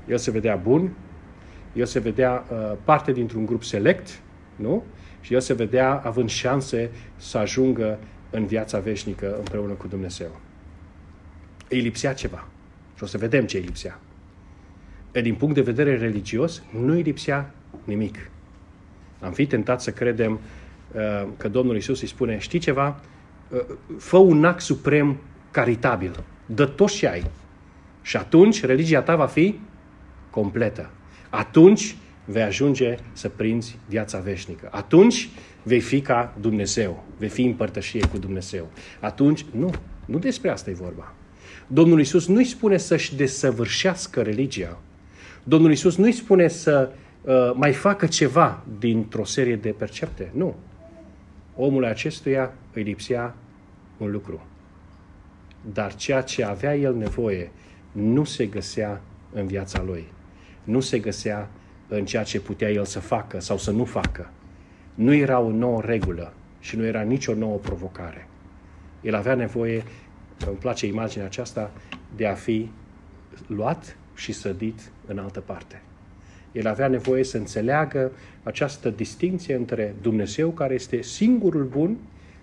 El 0.09 0.17
se 0.17 0.31
vedea 0.31 0.57
bun, 0.57 0.91
el 1.73 1.85
se 1.85 1.99
vedea 1.99 2.45
uh, 2.51 2.77
parte 2.85 3.13
dintr-un 3.13 3.47
grup 3.47 3.63
select, 3.63 4.21
nu? 4.57 4.83
Și 5.21 5.35
el 5.35 5.41
se 5.41 5.55
vedea 5.55 6.03
având 6.05 6.29
șanse 6.29 6.91
să 7.17 7.39
ajungă 7.39 7.99
în 8.31 8.47
viața 8.47 8.79
veșnică 8.79 9.37
împreună 9.37 9.73
cu 9.73 9.87
Dumnezeu. 9.87 10.41
Îi 11.69 11.81
lipsea 11.81 12.15
ceva. 12.15 12.49
Și 12.97 13.03
o 13.03 13.07
să 13.07 13.19
vedem 13.19 13.45
ce 13.45 13.57
îi 13.57 13.63
lipsea. 13.63 14.01
E, 15.13 15.21
din 15.21 15.35
punct 15.35 15.55
de 15.55 15.61
vedere 15.61 15.97
religios, 15.97 16.63
nu 16.85 16.93
îi 16.93 17.03
lipsea 17.03 17.51
nimic. 17.85 18.31
Am 19.25 19.33
fi 19.33 19.47
tentat 19.47 19.81
să 19.81 19.91
credem 19.91 20.33
uh, 20.93 21.27
că 21.37 21.49
Domnul 21.49 21.77
Isus 21.77 22.01
îi 22.01 22.09
spune, 22.09 22.39
știi 22.39 22.59
ceva, 22.59 23.01
uh, 23.49 23.61
fă 23.99 24.17
un 24.17 24.45
act 24.45 24.61
suprem 24.61 25.17
caritabil, 25.51 26.25
dă 26.47 26.67
tot 26.67 26.91
ce 26.91 27.09
ai. 27.09 27.31
Și 28.03 28.17
atunci 28.17 28.65
religia 28.65 29.03
ta 29.03 29.17
va 29.17 29.27
fi 29.27 29.59
completă. 30.31 30.91
Atunci 31.31 31.97
vei 32.25 32.43
ajunge 32.43 32.97
să 33.13 33.29
prinzi 33.29 33.79
viața 33.89 34.19
veșnică. 34.19 34.69
Atunci 34.71 35.29
vei 35.63 35.81
fi 35.81 36.01
ca 36.01 36.35
Dumnezeu, 36.41 37.05
vei 37.19 37.29
fi 37.29 37.43
în 37.43 37.53
părtășie 37.53 38.07
cu 38.07 38.19
Dumnezeu. 38.19 38.71
Atunci, 39.01 39.45
nu, 39.51 39.71
nu 40.05 40.19
despre 40.19 40.51
asta 40.51 40.71
e 40.71 40.75
vorba. 40.75 41.15
Domnul 41.67 42.01
Isus 42.01 42.27
nu 42.27 42.37
îi 42.37 42.45
spune 42.45 42.77
să-și 42.77 43.17
desăvârșească 43.17 44.23
religia. 44.23 44.79
Domnul 45.43 45.73
Isus 45.73 45.97
nu 45.97 46.05
îi 46.05 46.13
spune 46.13 46.49
să 46.49 46.91
uh, 47.25 47.53
mai 47.55 47.73
facă 47.73 48.07
ceva 48.07 48.63
dintr-o 48.79 49.25
serie 49.25 49.57
de 49.57 49.71
percepte. 49.71 50.31
Nu. 50.35 50.55
Omul 51.57 51.85
acestuia 51.85 52.53
îi 52.73 52.83
lipsea 52.83 53.35
un 53.97 54.11
lucru. 54.11 54.47
Dar 55.73 55.95
ceea 55.95 56.21
ce 56.21 56.45
avea 56.45 56.77
el 56.77 56.95
nevoie 56.95 57.51
nu 57.93 58.25
se 58.25 58.47
găsea 58.47 59.01
în 59.33 59.47
viața 59.47 59.83
lui. 59.83 60.05
Nu 60.65 60.81
se 60.81 60.99
găsea 60.99 61.49
în 61.89 62.05
ceea 62.05 62.23
ce 62.23 62.41
putea 62.41 62.71
el 62.71 62.85
să 62.85 63.01
facă 63.01 63.41
sau 63.41 63.59
să 63.59 63.71
nu 63.71 63.85
facă. 63.85 64.31
Nu 64.95 65.15
era 65.15 65.39
o 65.39 65.51
nouă 65.51 65.81
regulă 65.81 66.33
și 66.61 66.77
nu 66.77 66.85
era 66.85 67.03
nicio 67.03 67.35
nouă 67.35 67.57
provocare. 67.57 68.29
El 69.01 69.15
avea 69.15 69.35
nevoie, 69.35 69.85
îmi 70.47 70.57
place 70.57 70.87
imaginea 70.87 71.27
aceasta, 71.27 71.71
de 72.17 72.27
a 72.27 72.35
fi 72.35 72.71
luat 73.47 73.97
și 74.15 74.33
sădit 74.33 74.91
în 75.07 75.19
altă 75.19 75.41
parte. 75.41 75.83
El 76.55 76.67
avea 76.67 76.89
nevoie 76.89 77.25
să 77.25 77.37
înțeleagă 77.37 78.13
această 78.43 78.91
distinție 78.91 79.55
între 79.55 79.95
Dumnezeu, 80.03 80.51
care 80.51 80.75
este 80.75 81.03
singurul 81.03 81.65
bun, 81.65 81.97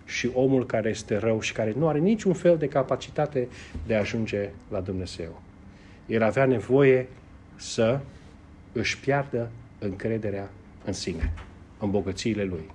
și 0.06 0.32
omul 0.34 0.66
care 0.66 0.90
este 0.90 1.18
rău 1.18 1.40
și 1.40 1.54
care 1.54 1.74
nu 1.78 1.88
are 1.88 2.00
niciun 2.00 2.34
fel 2.34 2.58
de 2.58 2.68
capacitate 2.68 3.48
de 3.88 3.96
a 3.96 4.00
ajunge 4.00 4.50
la 4.70 4.80
Dumnezeu. 4.80 5.42
El 6.08 6.24
avea 6.24 6.46
nevoie 6.46 7.08
să 7.56 8.00
își 8.72 9.00
piardă 9.00 9.50
încrederea 9.80 10.50
în 10.86 10.94
sine, 10.94 11.34
în 11.80 11.92
bogățiile 11.92 12.44
lui. 12.44 12.70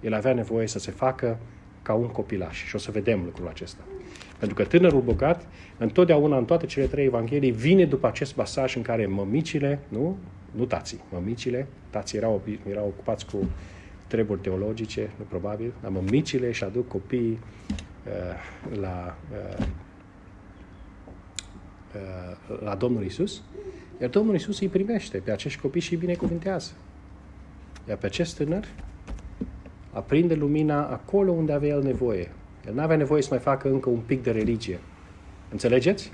El 0.00 0.14
avea 0.14 0.34
nevoie 0.34 0.66
să 0.66 0.78
se 0.78 0.90
facă 0.90 1.38
ca 1.82 1.94
un 1.94 2.08
copilaș 2.08 2.64
și 2.64 2.74
o 2.74 2.78
să 2.78 2.90
vedem 2.90 3.24
lucrul 3.24 3.48
acesta. 3.48 3.82
Pentru 4.38 4.56
că 4.56 4.64
tânărul 4.64 5.00
bogat, 5.00 5.46
întotdeauna, 5.78 6.38
în 6.38 6.44
toate 6.44 6.66
cele 6.66 6.86
trei 6.86 7.04
evanghelii, 7.04 7.50
vine 7.50 7.84
după 7.84 8.06
acest 8.06 8.32
pasaj 8.34 8.76
în 8.76 8.82
care 8.82 9.06
mămicile, 9.06 9.80
nu, 9.88 10.16
nu 10.50 10.64
tații, 10.64 11.00
mămicile, 11.12 11.66
tații 11.90 12.18
erau, 12.18 12.42
erau 12.70 12.86
ocupați 12.86 13.26
cu 13.26 13.48
treburi 14.06 14.40
teologice, 14.40 15.10
nu 15.18 15.24
probabil, 15.28 15.72
dar 15.82 15.90
mămicile 15.90 16.46
își 16.46 16.64
aduc 16.64 16.88
copiii 16.88 17.38
uh, 18.06 18.78
la, 18.80 19.16
uh, 19.32 19.66
uh, 21.94 22.58
la 22.64 22.74
Domnul 22.74 23.04
Isus, 23.04 23.42
iar 24.00 24.10
Domnul 24.10 24.34
Isus 24.34 24.60
îi 24.60 24.68
primește. 24.68 25.18
Pe 25.18 25.30
acești 25.30 25.60
copii 25.60 25.80
și 25.80 25.92
îi 25.92 25.98
binecuvântează. 25.98 26.72
Iar 27.88 27.96
pe 27.96 28.06
acest 28.06 28.36
tânăr 28.36 28.64
aprinde 29.92 30.34
lumina 30.34 30.86
acolo 30.86 31.30
unde 31.30 31.52
avea 31.52 31.68
el 31.68 31.82
nevoie, 31.82 32.30
el 32.66 32.74
nu 32.74 32.80
avea 32.80 32.96
nevoie 32.96 33.22
să 33.22 33.28
mai 33.30 33.38
facă 33.38 33.68
încă 33.68 33.88
un 33.88 34.00
pic 34.00 34.22
de 34.22 34.30
religie. 34.30 34.78
Înțelegeți? 35.50 36.12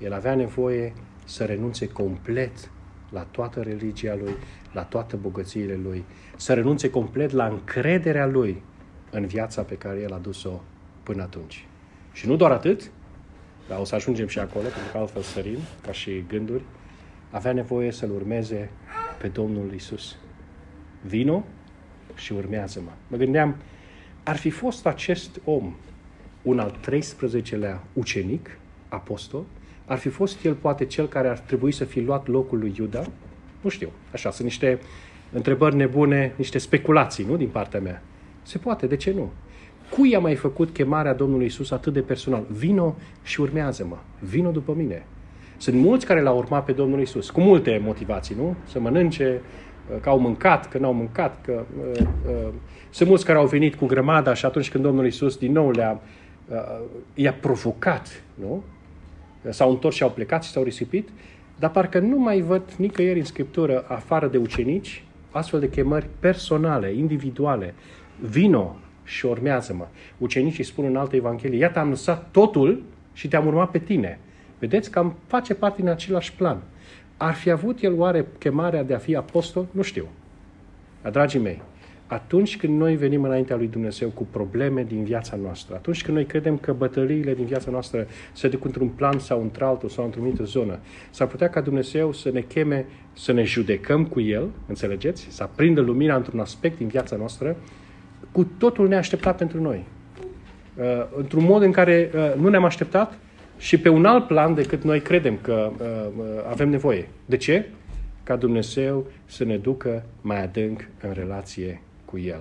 El 0.00 0.12
avea 0.12 0.34
nevoie 0.34 0.92
să 1.24 1.44
renunțe 1.44 1.88
complet 1.88 2.70
la 3.10 3.20
toată 3.30 3.60
religia 3.60 4.14
lui, 4.14 4.34
la 4.72 4.82
toate 4.82 5.16
bogățiile 5.16 5.78
lui, 5.82 6.04
să 6.36 6.54
renunțe 6.54 6.90
complet 6.90 7.30
la 7.30 7.46
încrederea 7.46 8.26
lui 8.26 8.62
în 9.10 9.26
viața 9.26 9.62
pe 9.62 9.74
care 9.74 10.00
el 10.00 10.12
a 10.12 10.18
dus-o 10.18 10.60
până 11.02 11.22
atunci. 11.22 11.66
Și 12.12 12.26
nu 12.26 12.36
doar 12.36 12.50
atât, 12.50 12.90
dar 13.68 13.78
o 13.78 13.84
să 13.84 13.94
ajungem 13.94 14.26
și 14.26 14.38
acolo, 14.38 14.64
pentru 14.64 14.92
că 14.92 14.98
altfel 14.98 15.22
sărim, 15.22 15.58
ca 15.82 15.92
și 15.92 16.24
gânduri, 16.28 16.62
avea 17.30 17.52
nevoie 17.52 17.92
să-L 17.92 18.10
urmeze 18.10 18.70
pe 19.18 19.28
Domnul 19.28 19.72
Isus. 19.74 20.16
Vino 21.06 21.44
și 22.14 22.32
urmează-mă. 22.32 22.90
Mă 23.08 23.16
gândeam, 23.16 23.56
ar 24.22 24.36
fi 24.36 24.50
fost 24.50 24.86
acest 24.86 25.40
om 25.44 25.74
un 26.42 26.58
al 26.58 26.78
13-lea 26.88 27.80
ucenic, 27.92 28.58
apostol? 28.88 29.44
Ar 29.84 29.98
fi 29.98 30.08
fost 30.08 30.44
el 30.44 30.54
poate 30.54 30.84
cel 30.84 31.08
care 31.08 31.28
ar 31.28 31.38
trebui 31.38 31.72
să 31.72 31.84
fi 31.84 32.00
luat 32.00 32.26
locul 32.26 32.58
lui 32.58 32.74
Iuda? 32.78 33.04
Nu 33.60 33.68
știu. 33.68 33.88
Așa, 34.12 34.30
sunt 34.30 34.46
niște 34.46 34.78
întrebări 35.32 35.76
nebune, 35.76 36.32
niște 36.36 36.58
speculații, 36.58 37.24
nu, 37.24 37.36
din 37.36 37.48
partea 37.48 37.80
mea. 37.80 38.02
Se 38.42 38.58
poate, 38.58 38.86
de 38.86 38.96
ce 38.96 39.12
nu? 39.12 39.30
Cui 39.90 40.16
a 40.16 40.18
mai 40.18 40.34
făcut 40.34 40.70
chemarea 40.70 41.14
Domnului 41.14 41.46
Isus 41.46 41.70
atât 41.70 41.92
de 41.92 42.00
personal? 42.00 42.44
Vino 42.50 42.96
și 43.22 43.40
urmează-mă. 43.40 43.96
Vino 44.18 44.50
după 44.50 44.74
mine. 44.76 45.06
Sunt 45.56 45.76
mulți 45.76 46.06
care 46.06 46.20
l-au 46.20 46.36
urmat 46.36 46.64
pe 46.64 46.72
Domnul 46.72 47.00
Isus, 47.00 47.30
cu 47.30 47.40
multe 47.40 47.80
motivații, 47.84 48.34
nu? 48.38 48.56
Să 48.64 48.80
mănânce, 48.80 49.40
că 50.00 50.08
au 50.08 50.18
mâncat, 50.18 50.68
că 50.68 50.78
n-au 50.78 50.92
mâncat, 50.92 51.44
că 51.44 51.64
uh, 51.92 52.00
uh, 52.00 52.48
sunt 52.90 53.08
mulți 53.08 53.24
care 53.24 53.38
au 53.38 53.46
venit 53.46 53.74
cu 53.74 53.86
grămada 53.86 54.34
și 54.34 54.44
atunci 54.44 54.70
când 54.70 54.84
Domnul 54.84 55.06
Isus 55.06 55.36
din 55.36 55.52
nou 55.52 55.70
le-a, 55.70 56.00
uh, 56.48 56.80
i-a 57.14 57.32
provocat, 57.32 58.22
nu? 58.34 58.62
S-au 59.48 59.70
întors 59.70 59.94
și 59.94 60.02
au 60.02 60.10
plecat 60.10 60.44
și 60.44 60.50
s-au 60.50 60.62
risipit, 60.62 61.08
dar 61.58 61.70
parcă 61.70 61.98
nu 61.98 62.18
mai 62.18 62.40
văd 62.40 62.62
nicăieri 62.76 63.18
în 63.18 63.24
Scriptură, 63.24 63.84
afară 63.88 64.26
de 64.26 64.36
ucenici, 64.36 65.04
astfel 65.30 65.60
de 65.60 65.68
chemări 65.68 66.06
personale, 66.20 66.92
individuale. 66.92 67.74
Vino 68.20 68.76
și 69.04 69.26
urmează-mă. 69.26 69.86
Ucenicii 70.18 70.64
spun 70.64 70.84
în 70.84 70.96
alte 70.96 71.16
evanghelii, 71.16 71.58
iată 71.58 71.78
am 71.78 71.88
lăsat 71.88 72.28
totul 72.30 72.82
și 73.12 73.28
te-am 73.28 73.46
urmat 73.46 73.70
pe 73.70 73.78
tine. 73.78 74.18
Vedeți 74.58 74.90
că 74.90 74.98
am 74.98 75.16
face 75.26 75.54
parte 75.54 75.80
din 75.80 75.90
același 75.90 76.32
plan. 76.32 76.62
Ar 77.22 77.34
fi 77.34 77.50
avut 77.50 77.82
el 77.82 77.98
oare 77.98 78.26
chemarea 78.38 78.82
de 78.82 78.94
a 78.94 78.98
fi 78.98 79.16
apostol? 79.16 79.66
Nu 79.70 79.82
știu. 79.82 80.08
Dar, 81.02 81.12
dragii 81.12 81.40
mei, 81.40 81.62
atunci 82.06 82.56
când 82.56 82.78
noi 82.78 82.96
venim 82.96 83.22
înaintea 83.22 83.56
lui 83.56 83.66
Dumnezeu 83.66 84.08
cu 84.08 84.26
probleme 84.30 84.82
din 84.82 85.04
viața 85.04 85.36
noastră, 85.42 85.74
atunci 85.74 86.02
când 86.02 86.16
noi 86.16 86.26
credem 86.26 86.56
că 86.56 86.72
bătăliile 86.72 87.34
din 87.34 87.44
viața 87.44 87.70
noastră 87.70 88.06
se 88.32 88.48
duc 88.48 88.64
într-un 88.64 88.88
plan 88.88 89.18
sau 89.18 89.40
într-altul 89.40 89.88
sau 89.88 90.04
într-o 90.04 90.20
anumită 90.20 90.44
zonă, 90.44 90.78
s-ar 91.10 91.26
putea 91.26 91.50
ca 91.50 91.60
Dumnezeu 91.60 92.12
să 92.12 92.30
ne 92.30 92.40
cheme 92.40 92.86
să 93.12 93.32
ne 93.32 93.42
judecăm 93.42 94.04
cu 94.04 94.20
El, 94.20 94.48
înțelegeți? 94.66 95.26
Să 95.30 95.42
aprindă 95.42 95.80
lumina 95.80 96.16
într-un 96.16 96.40
aspect 96.40 96.76
din 96.78 96.86
viața 96.86 97.16
noastră, 97.16 97.56
cu 98.32 98.44
totul 98.58 98.88
neașteptat 98.88 99.36
pentru 99.36 99.60
noi. 99.60 99.84
Uh, 100.76 100.84
într-un 101.16 101.44
mod 101.44 101.62
în 101.62 101.72
care 101.72 102.10
uh, 102.14 102.40
nu 102.40 102.48
ne-am 102.48 102.64
așteptat 102.64 103.18
și 103.62 103.78
pe 103.78 103.88
un 103.88 104.04
alt 104.04 104.26
plan 104.26 104.54
decât 104.54 104.82
noi 104.82 105.00
credem 105.00 105.38
că 105.40 105.72
uh, 105.78 105.86
uh 106.16 106.24
avem 106.50 106.68
nevoie. 106.68 107.08
De 107.26 107.36
ce? 107.36 107.66
Ca 108.22 108.36
Dumnezeu 108.36 109.06
să 109.24 109.44
ne 109.44 109.56
ducă 109.56 110.04
mai 110.20 110.42
adânc 110.42 110.88
în 111.00 111.12
relație 111.12 111.82
cu 112.04 112.18
El. 112.18 112.40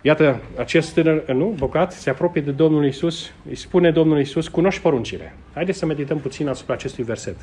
Iată, 0.00 0.40
acest 0.56 0.94
tânăr, 0.94 1.32
nu, 1.32 1.54
bogat, 1.58 1.92
se 1.92 2.10
apropie 2.10 2.40
de 2.40 2.50
Domnul 2.50 2.86
Isus, 2.86 3.32
îi 3.48 3.54
spune 3.54 3.90
Domnul 3.90 4.20
Isus, 4.20 4.48
cunoști 4.48 4.80
poruncile. 4.80 5.34
Haideți 5.54 5.78
să 5.78 5.86
medităm 5.86 6.18
puțin 6.18 6.48
asupra 6.48 6.74
acestui 6.74 7.04
verset. 7.04 7.36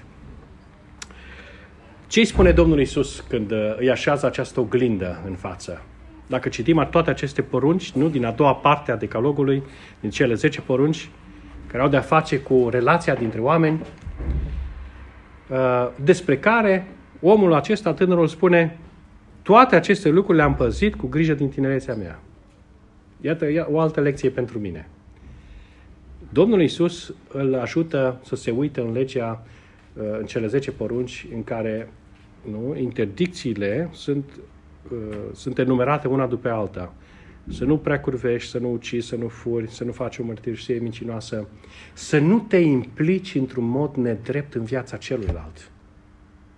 Ce 2.08 2.20
îi 2.20 2.26
spune 2.26 2.52
Domnul 2.52 2.80
Isus 2.80 3.20
când 3.20 3.52
uh, 3.52 3.76
îi 3.78 3.90
așează 3.90 4.26
această 4.26 4.60
oglindă 4.60 5.22
în 5.26 5.34
față? 5.34 5.82
Dacă 6.32 6.50
citim 6.50 6.88
toate 6.92 7.10
aceste 7.10 7.42
porunci, 7.42 7.92
nu 7.92 8.10
din 8.10 8.26
a 8.26 8.32
doua 8.32 8.56
parte 8.56 8.92
a 8.92 8.96
decalogului, 8.96 9.64
din 10.00 10.10
cele 10.10 10.34
10 10.34 10.62
porunci, 10.62 11.10
care 11.68 11.84
au 11.84 11.90
de-a 11.90 12.02
face 12.02 12.40
cu 12.40 12.68
relația 12.70 13.16
dintre 13.16 13.40
oameni, 13.40 13.82
uh, 15.50 15.90
despre 16.04 16.38
care 16.38 16.88
omul 17.22 17.54
acesta, 17.54 17.94
tânărul, 17.94 18.28
spune 18.28 18.78
toate 19.42 19.76
aceste 19.76 20.10
lucruri 20.10 20.38
le-am 20.38 20.56
păzit 20.56 20.96
cu 20.96 21.08
grijă 21.08 21.34
din 21.34 21.50
tinerețea 21.50 21.96
mea. 21.96 22.20
Iată 23.22 23.68
o 23.72 23.80
altă 23.80 24.02
lecție 24.02 24.30
pentru 24.30 24.60
mine. 24.60 24.88
Domnul 26.30 26.62
Isus 26.62 27.14
îl 27.32 27.56
ajută 27.56 28.20
să 28.24 28.36
se 28.36 28.52
uite 28.52 28.82
în 28.82 28.92
legea, 28.92 29.44
uh, 29.94 30.04
în 30.20 30.26
cele 30.26 30.48
10 30.48 30.72
porunci, 30.72 31.26
în 31.34 31.44
care 31.44 31.90
nu, 32.52 32.78
interdicțiile 32.78 33.90
sunt, 33.92 34.26
uh, 34.38 34.44
sunt 35.34 35.58
enumerate 35.58 36.08
una 36.08 36.28
după 36.28 36.50
alta. 36.50 36.94
Să 37.50 37.66
nu 37.66 37.78
prea 37.78 38.00
curvești, 38.00 38.50
să 38.50 38.58
nu 38.58 38.72
ucizi, 38.72 39.08
să 39.08 39.16
nu 39.16 39.28
furi, 39.28 39.72
să 39.72 39.84
nu 39.84 39.92
faci 39.92 40.18
o 40.18 40.24
mărturisie 40.24 40.80
mincinoasă, 40.80 41.48
să 41.94 42.20
nu 42.20 42.40
te 42.40 42.58
implici 42.58 43.36
într-un 43.36 43.66
mod 43.66 43.96
nedrept 43.96 44.54
în 44.54 44.64
viața 44.64 44.98
celuilalt. 44.98 45.72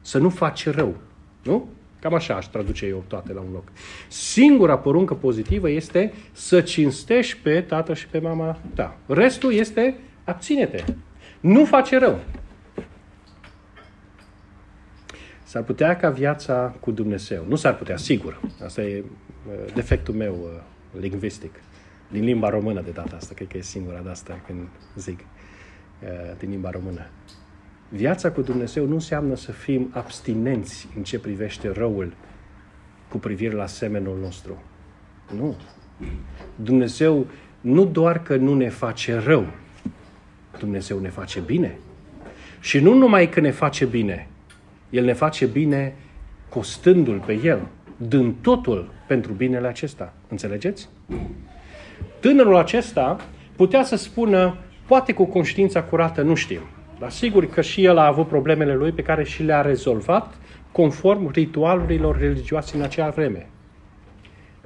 Să 0.02 0.18
nu 0.18 0.30
faci 0.30 0.70
rău. 0.70 0.96
Nu? 1.44 1.68
Cam 2.00 2.14
așa 2.14 2.36
aș 2.36 2.46
traduce 2.46 2.86
eu 2.86 3.04
toate 3.08 3.34
la 3.34 3.40
un 3.40 3.52
loc. 3.54 3.64
Singura 4.08 4.78
poruncă 4.78 5.14
pozitivă 5.14 5.70
este 5.70 6.14
să 6.32 6.62
cinstești 6.62 7.38
pe 7.44 7.62
tată 7.62 7.94
și 7.94 8.08
pe 8.08 8.20
mama 8.20 8.60
ta. 8.76 8.98
Restul 9.06 9.54
este 9.54 9.98
abține-te. 10.24 10.84
Nu 11.40 11.66
face 11.66 11.98
rău. 11.98 12.20
S-ar 15.54 15.64
putea 15.64 15.96
ca 15.96 16.10
viața 16.10 16.76
cu 16.80 16.92
Dumnezeu, 16.92 17.46
nu 17.48 17.56
s-ar 17.56 17.76
putea, 17.76 17.98
sigur, 17.98 18.42
asta 18.64 18.82
e 18.82 19.04
uh, 19.04 19.74
defectul 19.74 20.14
meu 20.14 20.34
uh, 20.34 21.00
lingvistic, 21.00 21.54
din 22.12 22.24
limba 22.24 22.50
română 22.50 22.82
de 22.82 22.92
data 22.92 23.16
asta, 23.16 23.34
cred 23.34 23.48
că 23.48 23.58
e 23.58 23.62
singura 23.62 24.00
de 24.00 24.10
asta 24.10 24.42
când 24.46 24.68
zic 24.96 25.20
uh, 25.20 26.38
din 26.38 26.50
limba 26.50 26.70
română. 26.70 27.08
Viața 27.90 28.32
cu 28.32 28.42
Dumnezeu 28.42 28.86
nu 28.86 28.94
înseamnă 28.94 29.36
să 29.36 29.52
fim 29.52 29.90
abstinenți 29.94 30.88
în 30.96 31.04
ce 31.04 31.20
privește 31.20 31.72
răul 31.72 32.14
cu 33.10 33.18
privire 33.18 33.56
la 33.56 33.66
semenul 33.66 34.18
nostru. 34.22 34.64
Nu. 35.36 35.56
Dumnezeu 36.56 37.28
nu 37.62 37.86
doar 37.86 38.24
că 38.24 38.36
nu 38.36 38.56
ne 38.56 38.70
face 38.70 39.18
rău, 39.18 39.46
Dumnezeu 40.60 41.00
ne 41.00 41.10
face 41.10 41.40
bine. 41.40 41.78
Și 42.60 42.80
nu 42.80 42.94
numai 42.94 43.30
că 43.30 43.40
ne 43.40 43.52
face 43.52 43.86
bine, 43.86 44.28
El 44.94 45.04
ne 45.04 45.14
face 45.14 45.46
bine 45.46 45.96
costându-L 46.50 47.24
pe 47.26 47.40
El, 47.44 47.60
dând 47.98 48.34
totul 48.42 48.92
pentru 49.08 49.32
binele 49.32 49.68
acesta. 49.68 50.14
Înțelegeți? 50.28 50.90
Tânărul 52.20 52.56
acesta 52.56 53.18
putea 53.56 53.84
să 53.84 53.96
spună, 53.96 54.58
poate 54.88 55.14
cu 55.14 55.26
conștiința 55.26 55.84
curată, 55.84 56.22
nu 56.22 56.36
știm. 56.36 56.60
Dar 57.00 57.10
sigur 57.10 57.46
că 57.46 57.62
și 57.62 57.84
el 57.84 57.98
a 57.98 58.06
avut 58.06 58.28
problemele 58.28 58.76
lui 58.76 58.92
pe 58.92 59.02
care 59.02 59.24
și 59.24 59.44
le-a 59.44 59.62
rezolvat 59.62 60.34
conform 60.72 61.32
ritualurilor 61.32 62.18
religioase 62.18 62.78
în 62.78 62.82
acea 62.82 63.10
vreme. 63.10 63.48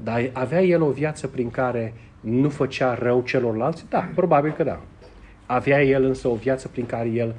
Dar 0.03 0.29
avea 0.33 0.61
el 0.63 0.81
o 0.81 0.89
viață 0.89 1.27
prin 1.27 1.49
care 1.49 1.93
nu 2.19 2.49
făcea 2.49 2.93
rău 2.93 3.21
celorlalți? 3.21 3.85
Da, 3.89 4.09
probabil 4.15 4.51
că 4.51 4.63
da. 4.63 4.79
Avea 5.45 5.83
el 5.83 6.03
însă 6.03 6.27
o 6.27 6.35
viață 6.35 6.67
prin 6.67 6.85
care 6.85 7.09
el 7.09 7.35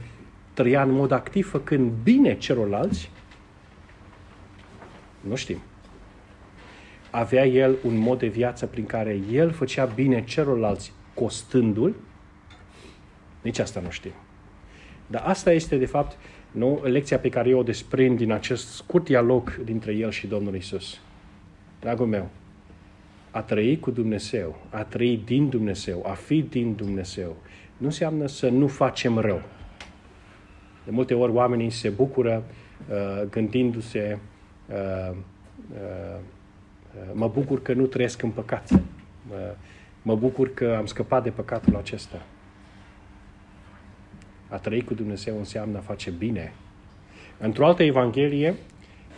trăia 0.59 0.83
în 0.83 0.91
mod 0.91 1.11
activ 1.11 1.51
făcând 1.51 1.93
bine 2.03 2.39
celorlalți? 2.39 3.11
Nu 5.21 5.35
știm. 5.35 5.59
Avea 7.11 7.47
el 7.47 7.77
un 7.85 7.97
mod 7.97 8.19
de 8.19 8.27
viață 8.27 8.67
prin 8.67 8.87
care 8.87 9.21
el 9.31 9.51
făcea 9.51 9.85
bine 9.85 10.25
celorlalți 10.25 10.93
costându-l? 11.15 11.95
Nici 13.43 13.59
asta 13.59 13.81
nu 13.81 13.91
știm. 13.91 14.13
Dar 15.07 15.23
asta 15.27 15.53
este, 15.53 15.77
de 15.77 15.87
fapt, 15.87 16.19
nu, 16.51 16.81
lecția 16.85 17.19
pe 17.19 17.29
care 17.29 17.49
eu 17.49 17.59
o 17.59 17.63
desprind 17.63 18.17
din 18.17 18.33
acest 18.33 18.69
scurt 18.69 19.05
dialog 19.05 19.57
dintre 19.57 19.93
el 19.93 20.11
și 20.11 20.27
Domnul 20.27 20.55
Isus. 20.55 21.01
Dragul 21.81 22.07
meu, 22.07 22.29
a 23.31 23.43
trăi 23.43 23.79
cu 23.79 23.91
Dumnezeu, 23.91 24.67
a 24.71 24.83
trăi 24.83 25.23
din 25.25 25.49
Dumnezeu, 25.49 26.07
a 26.07 26.13
fi 26.13 26.43
din 26.43 26.75
Dumnezeu, 26.75 27.37
nu 27.77 27.87
înseamnă 27.87 28.27
să 28.27 28.49
nu 28.49 28.67
facem 28.67 29.19
rău. 29.19 29.43
De 30.89 30.95
multe 30.95 31.15
ori 31.15 31.33
oamenii 31.33 31.71
se 31.71 31.89
bucură 31.89 32.45
uh, 32.91 33.29
gândindu-se 33.31 34.19
uh, 34.69 35.17
uh, 35.71 36.21
mă 37.13 37.29
bucur 37.29 37.63
că 37.63 37.73
nu 37.73 37.87
trăiesc 37.87 38.23
în 38.23 38.31
păcat. 38.31 38.71
Uh, 38.71 38.79
mă 40.03 40.17
bucur 40.17 40.55
că 40.55 40.75
am 40.79 40.87
scăpat 40.87 41.23
de 41.23 41.31
păcatul 41.31 41.77
acesta. 41.77 42.23
A 44.49 44.57
trăi 44.57 44.85
cu 44.85 44.95
Dumnezeu 44.95 45.39
înseamnă 45.39 45.79
a 45.79 45.81
face 45.81 46.11
bine. 46.11 46.53
Într-o 47.39 47.67
altă 47.67 47.83
evanghelie, 47.83 48.55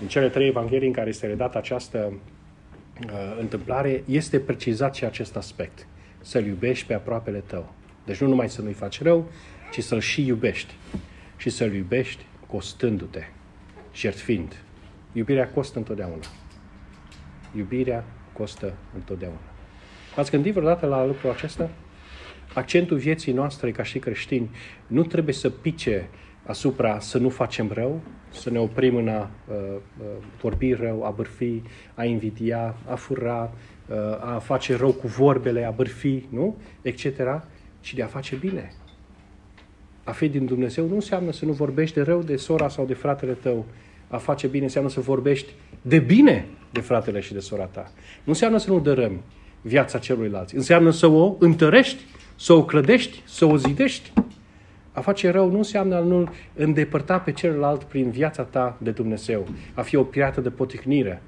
în 0.01 0.07
cele 0.07 0.29
trei 0.29 0.49
evanghelii 0.49 0.87
în 0.87 0.93
care 0.93 1.09
este 1.09 1.27
redată 1.27 1.59
această 1.59 2.13
uh, 3.05 3.37
întâmplare, 3.41 4.03
este 4.07 4.39
precizat 4.39 4.95
și 4.95 5.05
acest 5.05 5.37
aspect. 5.37 5.87
Să-L 6.21 6.47
iubești 6.47 6.87
pe 6.87 6.95
aproapele 6.95 7.39
tău. 7.39 7.73
Deci 8.05 8.21
nu 8.21 8.29
numai 8.29 8.49
să 8.49 8.63
nu-i 8.63 8.73
faci 8.73 9.03
rău, 9.03 9.29
ci 9.73 9.83
să-L 9.83 10.01
și 10.01 10.27
iubești. 10.27 10.75
Și 11.41 11.51
să-L 11.51 11.75
iubești 11.75 12.27
costându-te, 12.47 13.23
jertfind. 13.95 14.63
Iubirea 15.13 15.49
costă 15.49 15.79
întotdeauna. 15.79 16.27
Iubirea 17.57 18.05
costă 18.33 18.75
întotdeauna. 18.95 19.41
Ați 20.17 20.31
gândit 20.31 20.53
vreodată 20.53 20.87
la 20.87 21.07
lucrul 21.07 21.31
acesta? 21.31 21.71
accentul 22.55 22.97
vieții 22.97 23.33
noastre 23.33 23.71
ca 23.71 23.83
și 23.83 23.99
creștini 23.99 24.51
nu 24.87 25.03
trebuie 25.03 25.35
să 25.35 25.51
pice 25.51 26.09
asupra 26.47 26.99
să 26.99 27.19
nu 27.19 27.29
facem 27.29 27.71
rău, 27.73 28.01
să 28.31 28.51
ne 28.51 28.59
oprim 28.59 28.97
în 28.97 29.09
a 29.09 29.31
uh, 29.49 29.57
uh, 29.99 30.07
vorbi 30.41 30.73
rău, 30.73 31.05
a 31.05 31.11
bârfi, 31.11 31.63
a 31.95 32.05
invidia, 32.05 32.75
a 32.89 32.95
fura, 32.95 33.53
uh, 33.89 34.35
a 34.35 34.39
face 34.39 34.77
rău 34.77 34.93
cu 34.93 35.07
vorbele, 35.07 35.65
a 35.65 35.71
bârfi, 35.71 36.27
nu? 36.29 36.57
Etc. 36.83 37.05
ci 37.81 37.95
de 37.95 38.03
a 38.03 38.07
face 38.07 38.37
bine. 38.37 38.73
A 40.05 40.11
fi 40.11 40.29
din 40.29 40.45
Dumnezeu 40.45 40.87
nu 40.87 40.95
înseamnă 40.95 41.33
să 41.33 41.45
nu 41.45 41.53
vorbești 41.53 41.95
de 41.95 42.03
rău 42.03 42.23
de 42.23 42.37
sora 42.37 42.69
sau 42.69 42.85
de 42.85 42.95
fratele 42.95 43.33
tău. 43.33 43.65
A 44.09 44.17
face 44.17 44.47
bine 44.47 44.65
înseamnă 44.65 44.91
să 44.91 45.01
vorbești 45.01 45.53
de 45.83 45.99
bine 45.99 46.47
de 46.73 46.81
fratele 46.81 47.21
și 47.21 47.33
de 47.33 47.39
sora 47.39 47.65
ta. 47.65 47.93
Nu 48.17 48.33
înseamnă 48.33 48.59
să 48.59 48.71
nu 48.71 48.81
dărâmi 48.81 49.21
viața 49.63 49.99
celuilalt. 49.99 50.51
Înseamnă 50.51 50.91
să 50.91 51.07
o 51.07 51.37
întărești 51.39 52.05
să 52.41 52.53
o 52.53 52.65
clădești, 52.65 53.23
să 53.27 53.45
o 53.45 53.57
zidești. 53.57 54.13
A 54.93 55.01
face 55.01 55.31
rău 55.31 55.51
nu 55.51 55.57
înseamnă 55.57 55.95
a 55.95 56.01
nu 56.01 56.29
îndepărta 56.55 57.19
pe 57.19 57.33
celălalt 57.33 57.83
prin 57.83 58.11
viața 58.11 58.43
ta 58.43 58.79
de 58.83 58.91
Dumnezeu, 58.91 59.47
a 59.75 59.83
fi 59.83 59.97
o 59.97 60.05
piată 60.05 60.41
de 60.41 60.51
poticnire. 60.51 61.23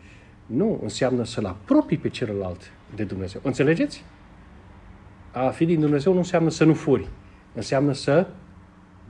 Nu, 0.47 0.81
înseamnă 0.83 1.25
să-l 1.25 1.45
apropii 1.45 1.97
pe 1.97 2.09
celălalt 2.09 2.73
de 2.95 3.05
Dumnezeu. 3.05 3.41
Înțelegeți? 3.45 4.05
A 5.33 5.49
fi 5.49 5.65
din 5.65 5.81
Dumnezeu 5.81 6.13
nu 6.13 6.19
înseamnă 6.19 6.51
să 6.51 6.65
nu 6.65 6.75
furi. 6.75 7.09
Înseamnă 7.55 7.93
să 7.93 8.27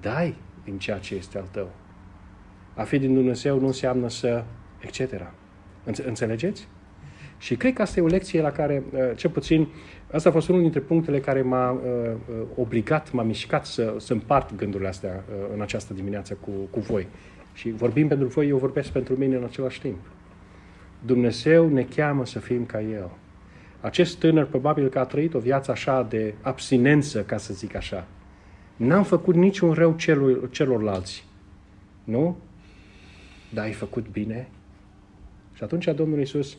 dai 0.03 0.37
din 0.65 0.79
ceea 0.79 0.99
ce 0.99 1.15
este 1.15 1.38
al 1.38 1.47
tău. 1.51 1.71
A 2.75 2.83
fi 2.83 2.99
din 2.99 3.15
Dumnezeu 3.15 3.61
nu 3.61 3.67
înseamnă 3.67 4.09
să 4.09 4.45
etc. 4.81 5.33
Înțelegeți? 6.07 6.69
Și 7.38 7.57
cred 7.57 7.73
că 7.73 7.83
asta 7.83 8.01
e 8.01 8.03
o 8.03 8.07
lecție 8.07 8.41
la 8.41 8.51
care, 8.51 8.83
uh, 8.93 9.01
cel 9.17 9.31
puțin, 9.31 9.69
asta 10.11 10.29
a 10.29 10.33
fost 10.33 10.49
unul 10.49 10.61
dintre 10.61 10.81
punctele 10.81 11.21
care 11.21 11.43
m-a 11.43 11.71
uh, 11.71 11.81
uh, 11.81 12.35
obligat, 12.57 13.12
m-a 13.12 13.23
mișcat 13.23 13.67
să, 13.67 13.95
să 13.99 14.12
împart 14.12 14.57
gândurile 14.57 14.88
astea 14.88 15.25
în 15.55 15.61
această 15.61 15.95
dimineață 15.95 16.38
cu, 16.41 16.51
cu 16.71 16.81
voi. 16.81 17.07
Și 17.53 17.71
vorbim 17.71 18.09
pentru 18.09 18.27
voi, 18.27 18.49
eu 18.49 18.57
vorbesc 18.57 18.91
pentru 18.91 19.17
mine 19.17 19.37
în 19.37 19.45
același 19.45 19.81
timp. 19.81 19.99
Dumnezeu 21.07 21.69
ne 21.69 21.83
cheamă 21.83 22.27
să 22.27 22.38
fim 22.38 22.65
ca 22.65 22.81
El. 22.81 23.11
Acest 23.81 24.19
tânăr 24.19 24.45
probabil 24.47 24.88
că 24.88 24.99
a 24.99 25.05
trăit 25.05 25.35
o 25.35 25.38
viață 25.38 25.71
așa 25.71 26.07
de 26.09 26.35
abstinență, 26.41 27.23
ca 27.23 27.37
să 27.37 27.55
zic 27.55 27.75
așa. 27.75 28.07
N-am 28.77 29.05
făcut 29.05 29.35
niciun 29.35 29.73
rău 29.73 29.97
celor, 29.97 30.51
celorlalți. 30.51 31.25
Nu? 32.05 32.37
Dar 33.53 33.65
ai 33.65 33.73
făcut 33.73 34.09
bine? 34.11 34.49
Și 35.53 35.63
atunci 35.63 35.85
Domnul 35.85 36.19
Iisus 36.19 36.57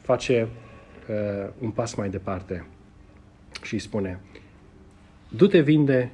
face 0.00 0.48
uh, 1.08 1.50
un 1.58 1.70
pas 1.70 1.94
mai 1.94 2.10
departe 2.10 2.66
și 3.62 3.74
îi 3.74 3.80
spune 3.80 4.20
du-te 5.28 5.60
vinde 5.60 6.10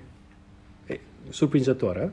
e, 0.86 1.00
surprinzătoră 1.28 2.12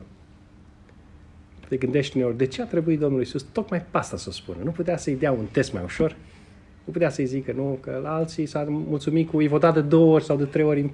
te 1.72 1.78
gândești 1.78 2.16
uneori, 2.16 2.36
de 2.36 2.46
ce 2.46 2.62
a 2.62 2.66
trebuit 2.66 2.98
Domnul 2.98 3.18
Iisus 3.18 3.42
tocmai 3.42 3.84
pe 3.90 3.98
asta 3.98 4.16
să 4.16 4.30
spună? 4.30 4.58
Nu 4.64 4.70
putea 4.70 4.96
să-i 4.96 5.16
dea 5.16 5.32
un 5.32 5.46
test 5.52 5.72
mai 5.72 5.82
ușor? 5.82 6.16
Nu 6.84 6.92
putea 6.92 7.10
să-i 7.10 7.26
zică, 7.26 7.52
nu, 7.52 7.78
că 7.80 8.00
la 8.02 8.14
alții 8.14 8.46
s-a 8.46 8.64
mulțumit 8.68 9.28
cu, 9.30 9.36
îi 9.36 9.48
vă 9.48 9.58
da 9.58 9.72
de 9.72 9.80
două 9.80 10.14
ori 10.14 10.24
sau 10.24 10.36
de 10.36 10.44
trei 10.44 10.64
ori 10.64 10.80
în, 10.80 10.90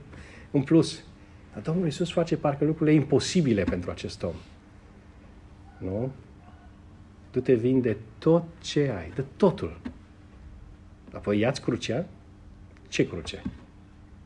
în 0.51 0.63
plus. 0.63 1.05
Dar 1.59 1.67
Domnul 1.67 1.85
Iisus 1.85 2.13
face 2.13 2.37
parcă 2.37 2.65
lucrurile 2.65 2.97
imposibile 2.97 3.65
pentru 3.65 3.91
acest 3.91 4.23
om. 4.23 4.35
Nu? 5.79 6.13
Du-te, 7.33 7.55
vinde 7.55 7.97
tot 8.19 8.45
ce 8.61 8.91
ai, 8.99 9.13
de 9.15 9.25
totul. 9.37 9.81
Apoi 11.13 11.39
ia-ți 11.39 11.61
crucea. 11.61 12.07
Ce 12.89 13.09
cruce? 13.09 13.43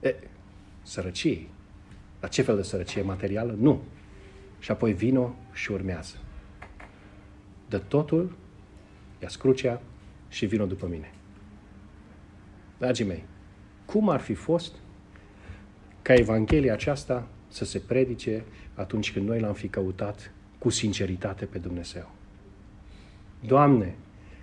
E, 0.01 0.15
sărăcie. 0.83 1.47
Dar 2.21 2.31
ce 2.31 2.43
fel 2.43 2.57
de 2.57 2.63
sărăcie 2.63 3.03
materială? 3.03 3.57
Nu. 3.59 3.83
Și 4.59 4.71
apoi 4.71 4.93
vino 4.93 5.35
și 5.53 5.73
urmează. 5.73 6.17
De 7.69 7.79
totul, 7.79 8.37
ia 9.23 9.29
crucea 9.39 9.81
și 10.29 10.47
vino 10.47 10.67
după 10.67 10.87
mine. 10.87 11.13
Dragii 12.79 13.05
mei, 13.05 13.25
cum 13.85 14.09
ar 14.09 14.21
fi 14.21 14.35
fost 14.35 14.75
ca 16.03 16.15
Evanghelia 16.15 16.73
aceasta 16.73 17.27
să 17.49 17.65
se 17.65 17.79
predice 17.79 18.43
atunci 18.75 19.13
când 19.13 19.29
noi 19.29 19.41
l-am 19.41 19.53
fi 19.53 19.69
căutat 19.69 20.33
cu 20.59 20.69
sinceritate 20.71 21.45
pe 21.45 21.59
Dumnezeu? 21.59 22.11
Doamne, 23.47 23.95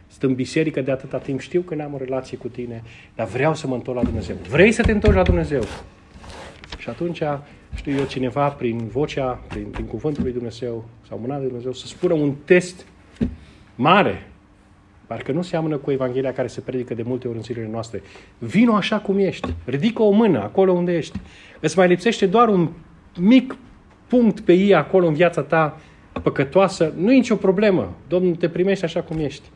sunt 0.07 0.23
în 0.23 0.35
biserică 0.35 0.81
de 0.81 0.91
atâta 0.91 1.17
timp, 1.17 1.39
știu 1.39 1.61
că 1.61 1.75
n-am 1.75 1.93
o 1.93 1.97
relație 1.97 2.37
cu 2.37 2.47
tine, 2.47 2.83
dar 3.15 3.27
vreau 3.27 3.55
să 3.55 3.67
mă 3.67 3.75
întorc 3.75 3.97
la 3.97 4.03
Dumnezeu. 4.03 4.35
Vrei 4.49 4.71
să 4.71 4.81
te 4.81 4.91
întorci 4.91 5.15
la 5.15 5.23
Dumnezeu? 5.23 5.61
Și 6.77 6.89
atunci, 6.89 7.21
știu 7.75 7.97
eu, 7.97 8.05
cineva 8.05 8.49
prin 8.49 8.87
vocea, 8.87 9.31
prin, 9.47 9.63
prin 9.63 9.85
cuvântul 9.85 10.23
lui 10.23 10.31
Dumnezeu 10.31 10.85
sau 11.07 11.19
mâna 11.19 11.39
de 11.39 11.45
Dumnezeu, 11.45 11.73
să 11.73 11.87
spună 11.87 12.13
un 12.13 12.35
test 12.45 12.85
mare, 13.75 14.28
parcă 15.09 15.31
nu 15.31 15.41
seamănă 15.41 15.77
cu 15.77 15.91
Evanghelia 15.91 16.33
care 16.33 16.47
se 16.47 16.61
predică 16.61 16.93
de 16.93 17.01
multe 17.01 17.27
ori 17.27 17.37
în 17.37 17.43
zilele 17.43 17.67
noastre. 17.67 18.01
Vino 18.37 18.75
așa 18.75 18.99
cum 18.99 19.17
ești, 19.17 19.53
ridică 19.65 20.01
o 20.01 20.11
mână 20.11 20.39
acolo 20.41 20.71
unde 20.71 20.95
ești. 20.97 21.19
Îți 21.59 21.77
mai 21.77 21.87
lipsește 21.87 22.25
doar 22.25 22.47
un 22.47 22.69
mic 23.19 23.55
punct 24.07 24.39
pe 24.39 24.53
ei 24.53 24.75
acolo 24.75 25.07
în 25.07 25.13
viața 25.13 25.41
ta 25.41 25.77
păcătoasă, 26.23 26.93
nu 26.97 27.11
e 27.11 27.15
nicio 27.15 27.35
problemă. 27.35 27.95
Domnul 28.07 28.35
te 28.35 28.49
primește 28.49 28.85
așa 28.85 29.01
cum 29.01 29.17
ești. 29.17 29.49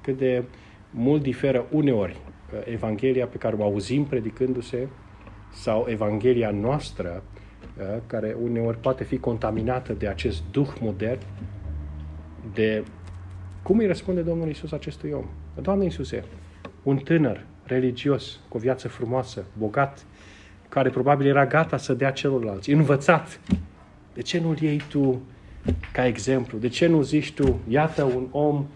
Cât 0.00 0.18
de 0.18 0.42
mult 0.90 1.22
diferă 1.22 1.66
uneori 1.70 2.16
uh, 2.16 2.72
Evanghelia 2.72 3.26
pe 3.26 3.36
care 3.36 3.56
o 3.58 3.62
auzim 3.62 4.04
predicându-se 4.04 4.88
sau 5.52 5.86
Evanghelia 5.88 6.50
noastră, 6.50 7.22
uh, 7.78 7.84
care 8.06 8.36
uneori 8.42 8.78
poate 8.80 9.04
fi 9.04 9.18
contaminată 9.18 9.92
de 9.92 10.08
acest 10.08 10.42
duh 10.50 10.68
modern, 10.80 11.20
de 12.54 12.84
cum 13.66 13.78
îi 13.78 13.86
răspunde 13.86 14.20
Domnul 14.20 14.48
Isus 14.48 14.72
acestui 14.72 15.10
om. 15.10 15.24
Doamne 15.62 15.84
Iisuse, 15.84 16.24
un 16.82 16.96
tânăr 16.96 17.44
religios, 17.62 18.40
cu 18.48 18.56
o 18.56 18.60
viață 18.60 18.88
frumoasă, 18.88 19.44
bogat, 19.58 20.06
care 20.68 20.90
probabil 20.90 21.26
era 21.26 21.46
gata 21.46 21.76
să 21.76 21.94
dea 21.94 22.10
celorlalți, 22.10 22.70
învățat. 22.70 23.40
De 24.14 24.22
ce 24.22 24.40
nu-l 24.40 24.58
iei 24.60 24.82
tu 24.88 25.20
ca 25.92 26.06
exemplu? 26.06 26.58
De 26.58 26.68
ce 26.68 26.86
nu 26.86 27.02
zici 27.02 27.32
tu, 27.32 27.60
iată 27.68 28.02
un 28.02 28.26
om 28.30 28.66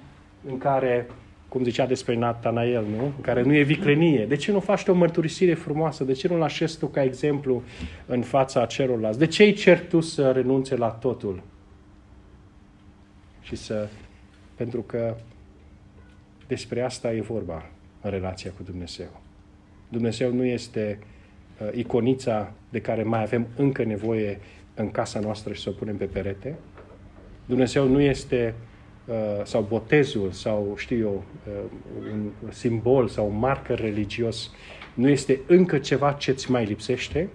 în 0.48 0.59
care, 0.59 1.07
cum 1.48 1.64
zicea 1.64 1.87
despre 1.87 2.16
Natanael, 2.16 2.85
nu? 2.96 3.05
În 3.05 3.20
care 3.20 3.42
nu 3.42 3.55
e 3.55 3.62
viclenie. 3.62 4.26
De 4.26 4.37
ce 4.37 4.53
nu 4.53 4.61
faci 4.61 4.83
tu 4.83 4.90
o 4.90 4.94
mărturisire 4.94 5.55
frumoasă? 5.55 6.05
De 6.05 6.12
ce 6.12 6.29
nu-l 6.29 6.42
așezi 6.42 6.79
tu 6.79 6.87
ca 6.87 7.03
exemplu 7.03 7.62
în 8.07 8.22
fața 8.22 8.66
celorlalți? 8.66 9.18
De 9.18 9.26
ce 9.26 9.42
îi 9.42 9.53
cer 9.53 9.87
tu 9.87 10.00
să 10.00 10.31
renunțe 10.31 10.76
la 10.76 10.88
totul? 10.88 11.42
Și 13.40 13.57
să... 13.57 13.88
Pentru 14.61 14.83
că 14.83 15.16
despre 16.46 16.81
asta 16.83 17.12
e 17.12 17.20
vorba 17.20 17.70
în 18.01 18.11
relația 18.11 18.51
cu 18.57 18.62
Dumnezeu. 18.62 19.20
Dumnezeu 19.88 20.33
nu 20.33 20.44
este 20.44 20.99
uh, 21.61 21.68
iconița 21.75 22.53
de 22.70 22.81
care 22.81 23.03
mai 23.03 23.23
avem 23.23 23.46
încă 23.57 23.85
nevoie 23.85 24.40
în 24.75 24.90
casa 24.90 25.20
noastră 25.20 25.53
și 25.53 25.62
să 25.62 25.68
o 25.68 25.73
punem 25.73 25.96
pe 25.96 26.05
perete. 26.05 26.59
Dumnezeu 27.46 27.88
nu 27.88 28.01
este 28.01 28.55
uh, 29.05 29.14
sau 29.44 29.62
botezul 29.62 30.31
sau 30.31 30.75
știu 30.77 30.99
eu 30.99 31.25
uh, 31.46 31.70
un 32.12 32.31
simbol 32.49 33.09
sau 33.09 33.29
un 33.29 33.38
marker 33.38 33.79
religios 33.79 34.51
nu 34.94 35.09
este 35.09 35.40
încă 35.46 35.79
ceva 35.79 36.12
ce 36.12 36.33
ți 36.33 36.51
mai 36.51 36.64
lipsește. 36.64 37.29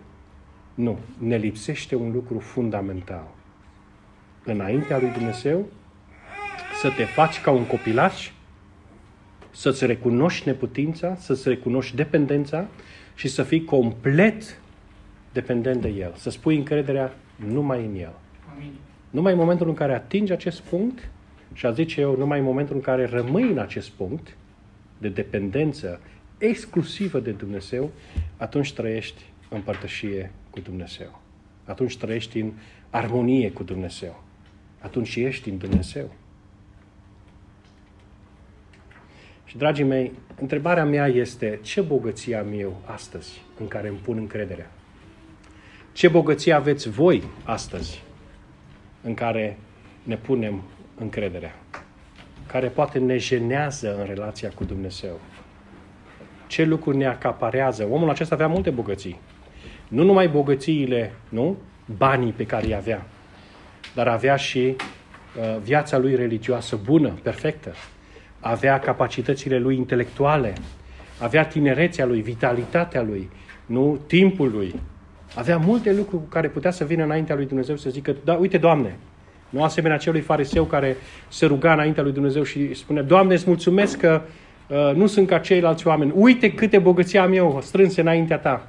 Nu, 0.75 0.99
ne 1.17 1.38
lipsește 1.38 1.95
un 1.95 2.11
lucru 2.11 2.39
fundamental. 2.39 3.27
Înaintea 4.43 4.99
lui 4.99 5.09
Dumnezeu 5.09 5.67
să 6.85 6.91
te 6.91 7.03
faci 7.03 7.41
ca 7.41 7.51
un 7.51 7.65
copilaș, 7.65 8.31
să-ți 9.51 9.85
recunoști 9.85 10.47
neputința, 10.47 11.15
să-ți 11.15 11.49
recunoști 11.49 11.95
dependența 11.95 12.67
și 13.15 13.27
să 13.27 13.43
fii 13.43 13.63
complet 13.63 14.61
dependent 15.33 15.81
de 15.81 15.87
El. 15.87 16.13
Să 16.15 16.29
spui 16.29 16.55
încrederea 16.55 17.13
numai 17.35 17.85
în 17.85 17.95
El. 17.95 18.13
Amin. 18.55 18.71
Numai 19.09 19.31
în 19.31 19.37
momentul 19.37 19.67
în 19.67 19.73
care 19.73 19.93
atingi 19.93 20.31
acest 20.31 20.61
punct, 20.61 21.09
și 21.53 21.65
a 21.65 21.71
zice 21.71 22.01
eu, 22.01 22.17
numai 22.17 22.39
în 22.39 22.45
momentul 22.45 22.75
în 22.75 22.81
care 22.81 23.05
rămâi 23.05 23.49
în 23.51 23.57
acest 23.57 23.89
punct 23.89 24.35
de 24.97 25.09
dependență 25.09 25.99
exclusivă 26.37 27.19
de 27.19 27.31
Dumnezeu, 27.31 27.91
atunci 28.37 28.73
trăiești 28.73 29.21
în 29.49 29.61
părtășie 29.61 30.31
cu 30.49 30.59
Dumnezeu. 30.59 31.21
Atunci 31.63 31.97
trăiești 31.97 32.39
în 32.39 32.51
armonie 32.89 33.51
cu 33.51 33.63
Dumnezeu. 33.63 34.23
Atunci 34.79 35.15
ești 35.15 35.49
în 35.49 35.57
Dumnezeu. 35.57 36.11
Și, 39.55 39.61
dragii 39.61 39.83
mei, 39.83 40.11
întrebarea 40.41 40.85
mea 40.85 41.07
este 41.07 41.59
ce 41.61 41.81
bogăție 41.81 42.35
am 42.35 42.47
eu 42.59 42.81
astăzi 42.85 43.41
în 43.59 43.67
care 43.67 43.87
îmi 43.87 43.97
pun 43.97 44.17
încrederea? 44.17 44.71
Ce 45.93 46.07
bogăție 46.07 46.53
aveți 46.53 46.89
voi 46.89 47.23
astăzi 47.43 48.03
în 49.01 49.13
care 49.13 49.57
ne 50.03 50.17
punem 50.17 50.61
încrederea? 50.97 51.55
Care 52.47 52.67
poate 52.67 52.99
ne 52.99 53.17
jenează 53.17 53.97
în 53.99 54.05
relația 54.05 54.51
cu 54.55 54.63
Dumnezeu? 54.63 55.19
Ce 56.47 56.63
lucruri 56.63 56.97
ne 56.97 57.07
acaparează? 57.07 57.87
Omul 57.91 58.09
acesta 58.09 58.35
avea 58.35 58.47
multe 58.47 58.69
bogății. 58.69 59.19
Nu 59.87 60.03
numai 60.03 60.27
bogățiile, 60.27 61.13
nu? 61.29 61.57
Banii 61.97 62.31
pe 62.31 62.45
care 62.45 62.65
îi 62.65 62.75
avea, 62.75 63.05
dar 63.93 64.07
avea 64.07 64.35
și 64.35 64.75
uh, 64.75 65.57
viața 65.61 65.97
lui 65.97 66.15
religioasă 66.15 66.79
bună, 66.83 67.09
perfectă 67.23 67.73
avea 68.47 68.79
capacitățile 68.79 69.60
lui 69.60 69.75
intelectuale, 69.75 70.53
avea 71.21 71.45
tinerețea 71.45 72.05
lui, 72.05 72.21
vitalitatea 72.21 73.01
lui, 73.01 73.29
nu 73.65 73.99
timpul 74.08 74.51
lui. 74.51 74.75
Avea 75.36 75.58
multe 75.58 75.93
lucruri 75.93 76.23
cu 76.23 76.29
care 76.29 76.47
putea 76.47 76.71
să 76.71 76.84
vină 76.84 77.03
înaintea 77.03 77.36
lui 77.36 77.45
Dumnezeu 77.45 77.75
să 77.75 77.89
zică, 77.89 78.15
da, 78.23 78.34
uite, 78.34 78.58
Doamne, 78.58 78.97
nu 79.49 79.63
asemenea 79.63 79.97
celui 79.97 80.21
fariseu 80.21 80.63
care 80.63 80.97
se 81.27 81.45
ruga 81.45 81.73
înaintea 81.73 82.03
lui 82.03 82.12
Dumnezeu 82.12 82.43
și 82.43 82.73
spune, 82.73 83.01
Doamne, 83.01 83.34
îți 83.34 83.43
mulțumesc 83.47 83.97
că 83.97 84.21
uh, 84.67 84.95
nu 84.95 85.08
sunt 85.08 85.27
ca 85.27 85.39
ceilalți 85.39 85.88
oameni. 85.88 86.12
Uite 86.15 86.53
câte 86.53 86.79
bogății 86.79 87.17
am 87.17 87.34
eu 87.34 87.60
strânse 87.62 88.01
înaintea 88.01 88.38
ta. 88.38 88.67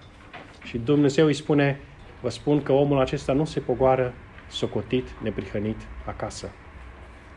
Și 0.64 0.78
Dumnezeu 0.78 1.26
îi 1.26 1.34
spune, 1.34 1.80
vă 2.20 2.30
spun 2.30 2.62
că 2.62 2.72
omul 2.72 3.00
acesta 3.00 3.32
nu 3.32 3.44
se 3.44 3.60
pogoară 3.60 4.14
socotit, 4.48 5.08
neprihănit 5.22 5.80
acasă. 6.04 6.50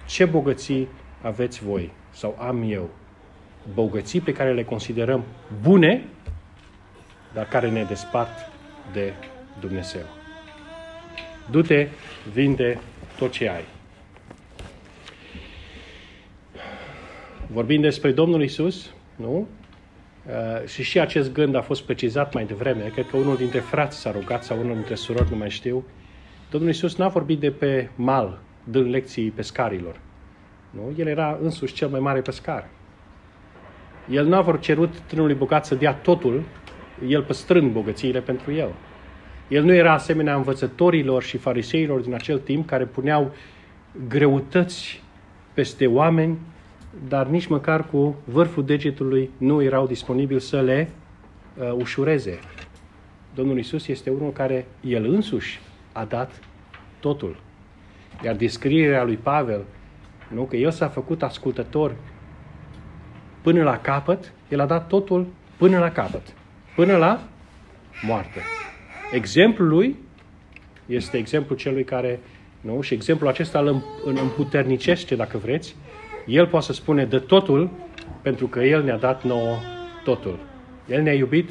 Ce 0.05 0.25
bogății 0.25 0.87
aveți 1.21 1.63
voi 1.63 1.91
sau 2.19 2.35
am 2.39 2.71
eu 2.71 2.89
bogății 3.73 4.21
pe 4.21 4.31
care 4.31 4.53
le 4.53 4.63
considerăm 4.63 5.23
bune, 5.61 6.03
dar 7.33 7.47
care 7.47 7.69
ne 7.69 7.83
despart 7.83 8.51
de 8.93 9.13
Dumnezeu. 9.59 10.05
Du-te, 11.51 11.87
vinde 12.33 12.79
tot 13.17 13.31
ce 13.31 13.49
ai. 13.49 13.63
Vorbim 17.47 17.81
despre 17.81 18.11
Domnul 18.11 18.43
Isus, 18.43 18.89
nu? 19.15 19.47
Uh, 20.27 20.67
și 20.67 20.83
și 20.83 20.99
acest 20.99 21.33
gând 21.33 21.55
a 21.55 21.61
fost 21.61 21.83
precizat 21.83 22.33
mai 22.33 22.45
devreme. 22.45 22.91
Cred 22.93 23.07
că 23.07 23.17
unul 23.17 23.37
dintre 23.37 23.59
frați 23.59 23.99
s-a 23.99 24.11
rugat 24.11 24.43
sau 24.43 24.59
unul 24.59 24.73
dintre 24.73 24.95
surori, 24.95 25.29
nu 25.29 25.37
mai 25.37 25.49
știu. 25.49 25.85
Domnul 26.51 26.69
Isus 26.69 26.95
n-a 26.95 27.07
vorbit 27.07 27.39
de 27.39 27.51
pe 27.51 27.89
mal, 27.95 28.39
dând 28.63 28.89
lecții 28.89 29.31
pescarilor. 29.31 29.99
Nu? 30.69 30.93
El 30.97 31.07
era 31.07 31.37
însuși 31.41 31.73
cel 31.73 31.87
mai 31.87 31.99
mare 31.99 32.21
pescar. 32.21 32.67
El 34.09 34.25
nu 34.25 34.35
a 34.35 34.57
cerut 34.59 34.99
tânărului 34.99 35.35
bogat 35.35 35.65
să 35.65 35.75
dea 35.75 35.93
totul, 35.93 36.43
el 37.07 37.23
păstrând 37.23 37.71
bogățiile 37.71 38.19
pentru 38.19 38.53
el. 38.53 38.69
El 39.47 39.63
nu 39.63 39.73
era 39.73 39.93
asemenea 39.93 40.35
învățătorilor 40.35 41.23
și 41.23 41.37
fariseilor 41.37 41.99
din 41.99 42.13
acel 42.13 42.39
timp 42.39 42.67
care 42.67 42.85
puneau 42.85 43.33
greutăți 44.07 45.03
peste 45.53 45.87
oameni, 45.87 46.37
dar 47.07 47.27
nici 47.27 47.47
măcar 47.47 47.85
cu 47.85 48.15
vârful 48.23 48.65
degetului 48.65 49.29
nu 49.37 49.61
erau 49.61 49.87
disponibili 49.87 50.41
să 50.41 50.61
le 50.61 50.89
uh, 51.57 51.71
ușureze. 51.73 52.39
Domnul 53.35 53.57
Isus 53.57 53.87
este 53.87 54.09
unul 54.09 54.31
care 54.31 54.65
el 54.81 55.05
însuși 55.05 55.59
a 55.91 56.05
dat 56.05 56.39
totul. 56.99 57.35
Iar 58.23 58.35
descrierea 58.35 59.03
lui 59.03 59.15
Pavel 59.15 59.61
nu? 60.33 60.43
Că 60.43 60.55
el 60.55 60.71
s-a 60.71 60.87
făcut 60.87 61.23
ascultător 61.23 61.95
până 63.41 63.63
la 63.63 63.77
capăt, 63.77 64.33
el 64.49 64.59
a 64.59 64.65
dat 64.65 64.87
totul 64.87 65.27
până 65.57 65.79
la 65.79 65.91
capăt, 65.91 66.33
până 66.75 66.97
la 66.97 67.21
moarte. 68.01 68.39
Exemplul 69.11 69.67
lui 69.67 69.95
este 70.85 71.17
exemplul 71.17 71.57
celui 71.57 71.83
care 71.83 72.19
Nu? 72.61 72.81
Și 72.81 72.93
exemplul 72.93 73.29
acesta 73.29 73.59
îl 73.59 74.17
împuternicește, 74.21 75.15
dacă 75.15 75.37
vreți. 75.37 75.75
El 76.25 76.47
poate 76.47 76.65
să 76.65 76.73
spune 76.73 77.05
de 77.05 77.19
totul, 77.19 77.69
pentru 78.21 78.47
că 78.47 78.59
El 78.59 78.83
ne-a 78.83 78.97
dat 78.97 79.23
nouă 79.23 79.57
totul. 80.03 80.39
El 80.87 81.01
ne-a 81.01 81.13
iubit 81.13 81.49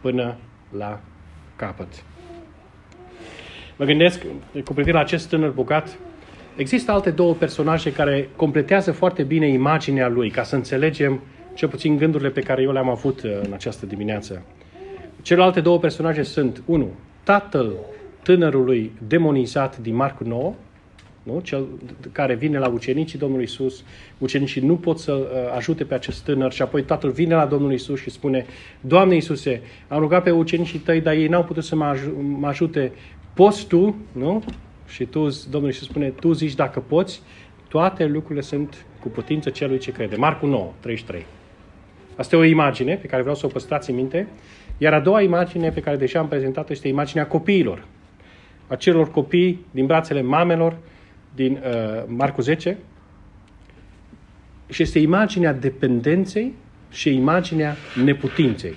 până 0.00 0.36
la 0.76 1.00
capăt. 1.56 2.04
Mă 3.76 3.84
gândesc, 3.84 4.22
cu 4.64 4.72
privire 4.72 4.92
la 4.92 5.00
acest 5.00 5.28
tânăr 5.28 5.50
bogat, 5.50 5.98
există 6.58 6.92
alte 6.92 7.10
două 7.10 7.34
personaje 7.34 7.92
care 7.92 8.28
completează 8.36 8.92
foarte 8.92 9.22
bine 9.22 9.48
imaginea 9.48 10.08
lui, 10.08 10.30
ca 10.30 10.42
să 10.42 10.54
înțelegem 10.54 11.20
cel 11.54 11.68
puțin 11.68 11.96
gândurile 11.96 12.30
pe 12.30 12.40
care 12.40 12.62
eu 12.62 12.72
le-am 12.72 12.88
avut 12.88 13.22
uh, 13.22 13.40
în 13.42 13.52
această 13.52 13.86
dimineață. 13.86 14.42
Celelalte 15.22 15.60
două 15.60 15.78
personaje 15.78 16.22
sunt, 16.22 16.62
unu, 16.66 16.88
tatăl 17.22 17.72
tânărului 18.22 18.92
demonizat 19.08 19.78
din 19.78 19.94
Marcu 19.94 20.24
9, 20.24 20.54
nu? 21.22 21.40
cel 21.40 21.66
care 22.12 22.34
vine 22.34 22.58
la 22.58 22.68
ucenicii 22.68 23.18
Domnului 23.18 23.44
Isus, 23.44 23.84
ucenicii 24.18 24.62
nu 24.62 24.76
pot 24.76 24.98
să 24.98 25.12
uh, 25.12 25.54
ajute 25.56 25.84
pe 25.84 25.94
acest 25.94 26.24
tânăr 26.24 26.52
și 26.52 26.62
apoi 26.62 26.82
tatăl 26.82 27.10
vine 27.10 27.34
la 27.34 27.46
Domnul 27.46 27.72
Isus 27.72 28.00
și 28.00 28.10
spune, 28.10 28.46
Doamne 28.80 29.14
Iisuse, 29.14 29.62
am 29.88 30.00
rugat 30.00 30.22
pe 30.22 30.30
ucenicii 30.30 30.78
tăi, 30.78 31.00
dar 31.00 31.14
ei 31.14 31.28
n-au 31.28 31.44
putut 31.44 31.64
să 31.64 31.76
mă, 31.76 31.94
aj- 31.94 32.38
mă 32.38 32.46
ajute, 32.46 32.92
poți 33.34 33.66
tu, 33.66 33.96
nu? 34.12 34.42
Și 34.88 35.04
tu, 35.04 35.28
Domnul 35.50 35.70
Iisus 35.70 35.88
spune, 35.88 36.08
tu 36.08 36.32
zici 36.32 36.54
dacă 36.54 36.80
poți, 36.80 37.22
toate 37.68 38.06
lucrurile 38.06 38.40
sunt 38.40 38.86
cu 39.00 39.08
putință 39.08 39.50
celui 39.50 39.78
ce 39.78 39.92
crede. 39.92 40.16
Marcu 40.16 40.46
9, 40.46 40.72
33. 40.80 41.26
Asta 42.16 42.36
e 42.36 42.38
o 42.38 42.44
imagine 42.44 42.94
pe 42.94 43.06
care 43.06 43.20
vreau 43.20 43.36
să 43.36 43.46
o 43.46 43.48
păstrați 43.48 43.90
în 43.90 43.96
minte. 43.96 44.28
Iar 44.78 44.92
a 44.92 45.00
doua 45.00 45.22
imagine 45.22 45.70
pe 45.70 45.80
care 45.80 45.96
deja 45.96 46.18
am 46.18 46.28
prezentat-o 46.28 46.72
este 46.72 46.88
imaginea 46.88 47.26
copiilor. 47.26 47.84
Acelor 48.66 49.10
copii 49.10 49.64
din 49.70 49.86
brațele 49.86 50.22
mamelor, 50.22 50.76
din 51.34 51.52
uh, 51.52 52.02
Marcu 52.06 52.40
10. 52.40 52.78
Și 54.68 54.82
este 54.82 54.98
imaginea 54.98 55.52
dependenței 55.52 56.54
și 56.90 57.14
imaginea 57.14 57.76
neputinței. 58.04 58.74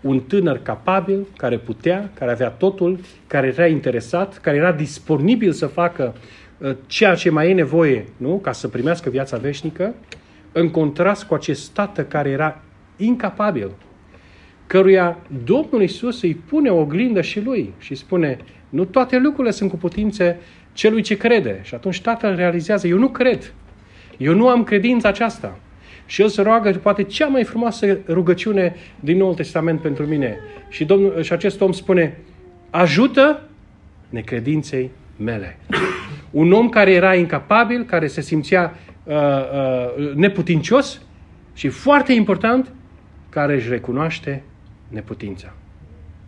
Un 0.00 0.20
tânăr 0.20 0.58
capabil, 0.62 1.26
care 1.36 1.58
putea, 1.58 2.10
care 2.14 2.30
avea 2.30 2.48
totul, 2.48 2.98
care 3.26 3.46
era 3.46 3.66
interesat, 3.66 4.38
care 4.38 4.56
era 4.56 4.72
disponibil 4.72 5.52
să 5.52 5.66
facă 5.66 6.14
uh, 6.58 6.76
ceea 6.86 7.14
ce 7.14 7.30
mai 7.30 7.50
e 7.50 7.54
nevoie, 7.54 8.04
nu? 8.16 8.38
Ca 8.38 8.52
să 8.52 8.68
primească 8.68 9.10
viața 9.10 9.36
veșnică, 9.36 9.94
în 10.52 10.70
contrast 10.70 11.24
cu 11.24 11.34
acest 11.34 11.70
tată 11.70 12.04
care 12.04 12.28
era 12.28 12.62
incapabil, 12.96 13.70
căruia 14.66 15.18
Domnul 15.44 15.82
Isus 15.82 16.22
îi 16.22 16.34
pune 16.34 16.70
o 16.70 16.80
oglindă 16.80 17.20
și 17.20 17.40
lui 17.40 17.72
și 17.78 17.94
spune, 17.94 18.38
nu 18.68 18.84
toate 18.84 19.18
lucrurile 19.18 19.52
sunt 19.52 19.70
cu 19.70 19.76
putințe 19.76 20.38
celui 20.72 21.02
ce 21.02 21.16
crede. 21.16 21.60
Și 21.62 21.74
atunci 21.74 22.00
tatăl 22.00 22.34
realizează, 22.34 22.86
eu 22.86 22.98
nu 22.98 23.08
cred. 23.08 23.52
Eu 24.16 24.34
nu 24.34 24.48
am 24.48 24.64
credința 24.64 25.08
aceasta. 25.08 25.58
Și 26.10 26.22
el 26.22 26.28
se 26.28 26.42
roagă, 26.42 26.70
poate, 26.70 27.02
cea 27.02 27.26
mai 27.26 27.44
frumoasă 27.44 27.98
rugăciune 28.08 28.74
din 29.00 29.16
Noul 29.16 29.34
Testament 29.34 29.80
pentru 29.80 30.06
mine. 30.06 30.38
Și, 30.68 30.84
Domnul, 30.84 31.22
și 31.22 31.32
acest 31.32 31.60
om 31.60 31.72
spune, 31.72 32.18
ajută 32.70 33.42
necredinței 34.08 34.90
mele. 35.16 35.58
Un 36.30 36.52
om 36.52 36.68
care 36.68 36.92
era 36.92 37.14
incapabil, 37.14 37.84
care 37.84 38.06
se 38.06 38.20
simțea 38.20 38.74
uh, 39.02 39.14
uh, 39.14 40.14
neputincios 40.14 41.02
și, 41.54 41.68
foarte 41.68 42.12
important, 42.12 42.72
care 43.28 43.54
își 43.54 43.68
recunoaște 43.68 44.42
neputința. 44.88 45.52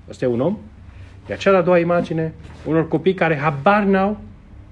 Asta 0.09 0.25
e 0.25 0.29
un 0.29 0.41
om. 0.41 0.59
Iar 1.29 1.39
cea 1.39 1.51
de-a 1.51 1.63
doua 1.63 1.79
imagine, 1.79 2.33
unor 2.67 2.89
copii 2.89 3.15
care 3.15 3.37
habar 3.37 3.83
n-au 3.83 4.21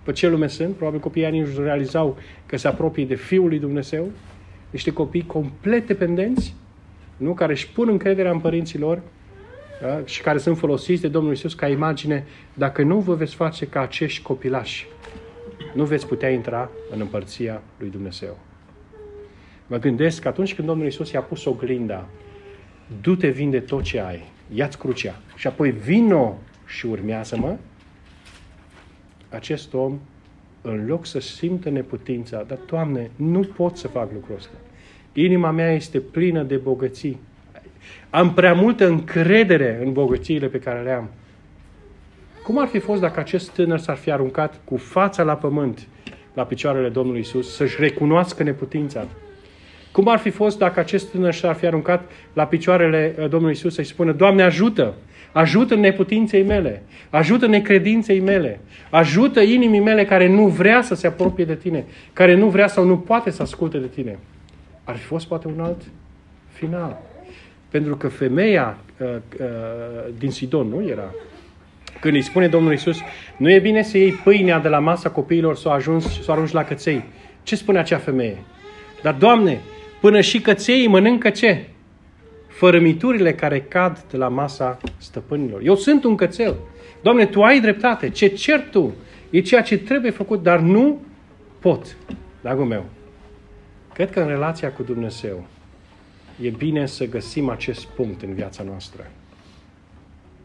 pe 0.03 0.12
ce 0.12 0.29
lume 0.29 0.46
sunt, 0.46 0.75
probabil 0.75 1.01
copiii 1.01 1.31
nici 1.31 1.57
nu 1.57 1.62
realizau 1.62 2.18
că 2.46 2.57
se 2.57 2.68
apropie 2.68 3.05
de 3.05 3.14
Fiul 3.14 3.49
lui 3.49 3.59
Dumnezeu, 3.59 4.09
niște 4.70 4.92
copii 4.92 5.26
complet 5.26 5.87
dependenți, 5.87 6.54
nu? 7.16 7.35
care 7.35 7.52
își 7.52 7.68
pun 7.68 7.88
încrederea 7.88 8.30
în 8.30 8.40
părinților 8.40 9.02
da? 9.83 10.02
și 10.04 10.22
care 10.22 10.38
sunt 10.38 10.59
folosiți 10.59 11.00
de 11.00 11.09
Domnul 11.09 11.33
Isus 11.33 11.54
ca 11.54 11.68
imagine, 11.68 12.26
dacă 12.54 12.83
nu 12.83 12.98
vă 12.98 13.14
veți 13.14 13.35
face 13.35 13.66
ca 13.66 13.80
acești 13.80 14.22
copilași, 14.22 14.87
nu 15.74 15.85
veți 15.85 16.06
putea 16.06 16.30
intra 16.30 16.70
în 16.90 17.00
împărția 17.00 17.62
lui 17.78 17.90
Dumnezeu. 17.90 18.38
Mă 19.66 19.78
gândesc 19.78 20.22
că 20.22 20.28
atunci 20.28 20.54
când 20.54 20.68
Domnul 20.68 20.87
Isus 20.87 21.11
i-a 21.11 21.22
pus 21.22 21.44
oglinda, 21.44 22.09
du-te, 23.00 23.28
vinde 23.28 23.61
tot 23.61 23.83
ce 23.83 24.00
ai, 24.00 24.30
ia-ți 24.54 24.78
crucea 24.78 25.20
și 25.37 25.46
apoi 25.46 25.70
vino 25.70 26.38
și 26.66 26.87
urmează-mă, 26.87 27.56
acest 29.28 29.74
om, 29.74 29.98
în 30.62 30.87
loc 30.87 31.07
să 31.07 31.20
simtă 31.20 31.70
neputința, 31.70 32.44
dar, 32.49 32.59
Doamne, 32.66 33.11
nu 33.16 33.40
pot 33.40 33.77
să 33.77 33.88
fac 33.88 34.12
lucrul 34.12 34.37
ăsta. 34.37 34.55
Inima 35.12 35.51
mea 35.51 35.73
este 35.73 35.99
plină 35.99 36.42
de 36.42 36.57
bogății. 36.57 37.20
Am 38.11 38.35
prea 38.35 38.55
multă 38.55 38.87
încredere 38.87 39.81
în 39.85 39.92
bogățiile 39.92 40.46
pe 40.46 40.59
care 40.59 40.83
le 40.83 40.90
am. 40.90 41.09
Cum 42.42 42.59
ar 42.59 42.66
fi 42.66 42.79
fost 42.79 43.01
dacă 43.01 43.20
acest 43.20 43.51
tânăr 43.51 43.79
s-ar 43.79 43.96
fi 43.96 44.11
aruncat 44.11 44.61
cu 44.64 44.77
fața 44.77 45.23
la 45.23 45.35
pământ 45.35 45.87
la 46.35 46.44
picioarele 46.44 46.88
Domnului 46.88 47.20
Isus, 47.20 47.55
să-și 47.55 47.77
recunoască 47.81 48.42
neputința? 48.42 49.07
Cum 49.92 50.09
ar 50.09 50.18
fi 50.18 50.31
fost 50.31 50.59
dacă 50.59 50.81
acest 50.81 51.11
tânăr 51.11 51.33
s-ar 51.33 51.55
fi 51.55 51.66
aruncat 51.66 52.11
la 52.33 52.46
picioarele 52.46 53.14
uh, 53.18 53.29
Domnului 53.29 53.55
Isus 53.55 53.75
să-i 53.75 53.85
spună, 53.85 54.12
Doamne, 54.12 54.42
ajută! 54.42 54.94
Ajută 55.33 55.75
neputinței 55.75 56.43
mele, 56.43 56.83
ajută 57.11 57.47
necredinței 57.47 58.21
mele, 58.21 58.61
ajută 58.90 59.40
inimii 59.40 59.81
mele 59.81 60.05
care 60.05 60.29
nu 60.29 60.47
vrea 60.47 60.83
să 60.83 60.95
se 60.95 61.07
apropie 61.07 61.45
de 61.45 61.55
tine, 61.55 61.85
care 62.12 62.35
nu 62.35 62.49
vrea 62.49 62.66
sau 62.66 62.85
nu 62.85 62.99
poate 62.99 63.31
să 63.31 63.43
asculte 63.43 63.79
de 63.79 63.87
tine. 63.87 64.19
Ar 64.85 64.97
fi 64.97 65.05
fost 65.05 65.27
poate 65.27 65.49
un 65.49 65.61
alt 65.61 65.83
final. 66.49 67.03
Pentru 67.69 67.97
că 67.97 68.09
femeia 68.09 68.79
uh, 68.99 69.09
uh, 69.40 69.47
din 70.19 70.31
Sidon, 70.31 70.66
nu 70.69 70.88
era? 70.88 71.14
Când 72.01 72.14
îi 72.14 72.23
spune 72.23 72.49
Domnul 72.49 72.73
Isus, 72.73 72.99
nu 73.37 73.51
e 73.51 73.59
bine 73.59 73.83
să 73.83 73.99
iei 73.99 74.12
pâinea 74.12 74.59
de 74.59 74.69
la 74.69 74.79
masa 74.79 75.11
copiilor 75.11 75.57
să 75.57 75.69
o 75.69 75.71
ajungi, 75.71 76.07
să 76.07 76.25
o 76.29 76.33
arunci 76.33 76.51
la 76.51 76.64
căței. 76.64 77.05
Ce 77.43 77.57
spune 77.57 77.79
acea 77.79 77.99
femeie? 77.99 78.37
Dar, 79.03 79.14
Doamne, 79.14 79.61
până 80.01 80.21
și 80.21 80.40
căței 80.40 80.87
mănâncă 80.87 81.31
ce? 81.31 81.64
Fărămiturile 82.61 83.35
care 83.35 83.61
cad 83.61 84.05
de 84.11 84.16
la 84.16 84.29
masa 84.29 84.79
stăpânilor. 84.96 85.61
Eu 85.64 85.75
sunt 85.75 86.05
un 86.05 86.16
cățel. 86.16 86.57
Doamne, 87.03 87.27
Tu 87.27 87.42
ai 87.42 87.61
dreptate. 87.61 88.11
Ce 88.11 88.27
cer 88.27 88.68
Tu 88.70 88.94
e 89.31 89.40
ceea 89.40 89.62
ce 89.62 89.79
trebuie 89.79 90.11
făcut, 90.11 90.42
dar 90.42 90.59
nu 90.59 91.01
pot. 91.59 91.96
Dragul 92.40 92.64
meu, 92.64 92.85
cred 93.92 94.11
că 94.11 94.20
în 94.20 94.27
relația 94.27 94.73
cu 94.73 94.83
Dumnezeu 94.83 95.46
e 96.40 96.49
bine 96.49 96.87
să 96.87 97.07
găsim 97.07 97.49
acest 97.49 97.85
punct 97.85 98.23
în 98.23 98.35
viața 98.35 98.62
noastră. 98.62 99.11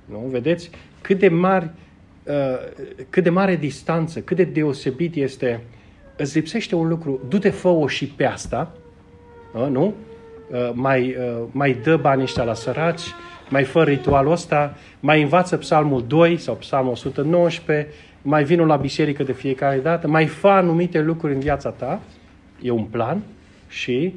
Nu? 0.05 0.27
Vedeți 0.29 0.69
cât 1.01 1.19
de 1.19 1.27
mari 1.27 1.69
uh, 2.23 2.33
cât 3.09 3.23
de 3.23 3.29
mare 3.29 3.55
distanță, 3.55 4.19
cât 4.19 4.37
de 4.37 4.43
deosebit 4.43 5.15
este, 5.15 5.61
îți 6.17 6.37
lipsește 6.37 6.75
un 6.75 6.87
lucru, 6.87 7.19
du-te, 7.27 7.49
fă 7.49 7.85
și 7.87 8.07
pe 8.07 8.25
asta, 8.25 8.73
uh, 9.53 9.67
nu? 9.69 9.93
Uh, 10.51 10.69
mai, 10.73 11.15
uh, 11.19 11.43
mai 11.51 11.77
dă 11.83 11.97
banii 11.97 12.23
ăștia 12.23 12.43
la 12.43 12.53
săraci, 12.53 13.01
mai 13.49 13.63
fă 13.63 13.83
ritualul 13.83 14.31
ăsta, 14.31 14.77
mai 14.99 15.21
învață 15.21 15.57
psalmul 15.57 16.03
2 16.07 16.37
sau 16.37 16.55
psalmul 16.55 16.91
119, 16.91 17.87
mai 18.21 18.43
vină 18.43 18.65
la 18.65 18.75
biserică 18.75 19.23
de 19.23 19.33
fiecare 19.33 19.77
dată, 19.77 20.07
mai 20.07 20.25
fă 20.25 20.47
anumite 20.47 21.01
lucruri 21.01 21.33
în 21.33 21.39
viața 21.39 21.69
ta, 21.69 22.01
e 22.61 22.69
un 22.69 22.83
plan 22.83 23.21
și 23.67 24.13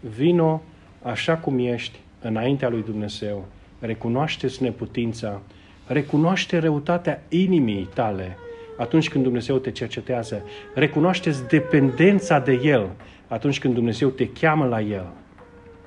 vino 0.00 0.62
așa 1.02 1.34
cum 1.34 1.58
ești 1.58 1.98
înaintea 2.20 2.68
lui 2.68 2.82
Dumnezeu. 2.82 3.44
Recunoaște-ți 3.78 4.62
neputința, 4.62 5.40
recunoaște 5.86 6.58
răutatea 6.58 7.22
inimii 7.28 7.88
tale 7.94 8.36
atunci 8.78 9.08
când 9.08 9.24
Dumnezeu 9.24 9.56
te 9.56 9.70
cercetează, 9.70 10.42
recunoaște-ți 10.74 11.48
dependența 11.48 12.38
de 12.38 12.60
El 12.62 12.88
atunci 13.28 13.58
când 13.58 13.74
Dumnezeu 13.74 14.08
te 14.08 14.28
cheamă 14.28 14.66
la 14.66 14.80
El 14.80 15.06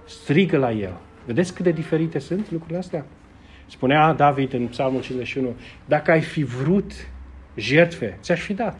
strigă 0.09 0.57
la 0.57 0.71
el. 0.71 0.97
Vedeți 1.25 1.53
cât 1.53 1.63
de 1.63 1.71
diferite 1.71 2.19
sunt 2.19 2.51
lucrurile 2.51 2.77
astea? 2.77 3.05
Spunea 3.65 4.13
David 4.13 4.53
în 4.53 4.67
Psalmul 4.67 5.01
51, 5.01 5.55
dacă 5.85 6.11
ai 6.11 6.21
fi 6.21 6.43
vrut 6.43 6.91
jertfe, 7.55 8.17
ți-aș 8.21 8.41
fi 8.41 8.53
dat. 8.53 8.79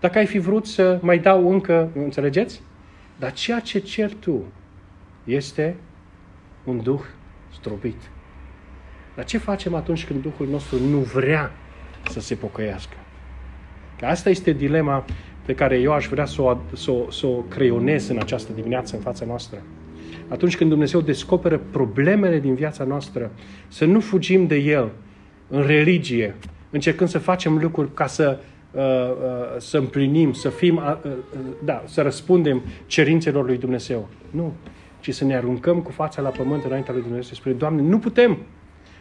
Dacă 0.00 0.18
ai 0.18 0.26
fi 0.26 0.38
vrut 0.38 0.66
să 0.66 0.98
mai 1.02 1.18
dau 1.18 1.50
încă, 1.50 1.90
înțelegeți? 1.94 2.62
Dar 3.18 3.32
ceea 3.32 3.60
ce 3.60 3.78
cer 3.78 4.12
tu 4.14 4.44
este 5.24 5.76
un 6.64 6.82
duh 6.82 7.00
stropit. 7.52 8.10
Dar 9.14 9.24
ce 9.24 9.38
facem 9.38 9.74
atunci 9.74 10.06
când 10.06 10.22
Duhul 10.22 10.48
nostru 10.48 10.78
nu 10.78 10.98
vrea 10.98 11.50
să 12.10 12.20
se 12.20 12.34
pocăiască? 12.34 12.96
Că 13.98 14.06
asta 14.06 14.30
este 14.30 14.52
dilema 14.52 15.04
pe 15.46 15.54
care 15.54 15.78
eu 15.78 15.92
aș 15.92 16.06
vrea 16.06 16.24
să 16.24 16.42
o, 16.42 16.58
să, 16.72 16.90
o, 16.90 17.10
să 17.10 17.26
o 17.26 17.36
creionez 17.36 18.08
în 18.08 18.18
această 18.18 18.52
dimineață 18.52 18.96
în 18.96 19.02
fața 19.02 19.24
noastră 19.24 19.62
atunci 20.28 20.56
când 20.56 20.70
Dumnezeu 20.70 21.00
descoperă 21.00 21.60
problemele 21.70 22.38
din 22.38 22.54
viața 22.54 22.84
noastră, 22.84 23.30
să 23.68 23.84
nu 23.84 24.00
fugim 24.00 24.46
de 24.46 24.56
El 24.56 24.90
în 25.48 25.62
religie, 25.66 26.34
încercând 26.70 27.10
să 27.10 27.18
facem 27.18 27.58
lucruri 27.58 27.94
ca 27.94 28.06
să 28.06 28.38
uh, 28.70 28.82
uh, 28.82 29.56
să 29.56 29.78
împlinim, 29.78 30.32
să 30.32 30.48
fim, 30.48 30.76
uh, 30.76 30.96
uh, 31.04 31.10
da, 31.64 31.82
să 31.86 32.02
răspundem 32.02 32.62
cerințelor 32.86 33.44
lui 33.44 33.56
Dumnezeu. 33.56 34.08
Nu. 34.30 34.52
Ci 35.00 35.14
să 35.14 35.24
ne 35.24 35.36
aruncăm 35.36 35.80
cu 35.80 35.90
fața 35.90 36.22
la 36.22 36.28
pământ 36.28 36.64
înaintea 36.64 36.92
lui 36.92 37.02
Dumnezeu 37.02 37.28
și 37.28 37.40
spune, 37.40 37.54
Doamne, 37.54 37.82
nu 37.82 37.98
putem. 37.98 38.38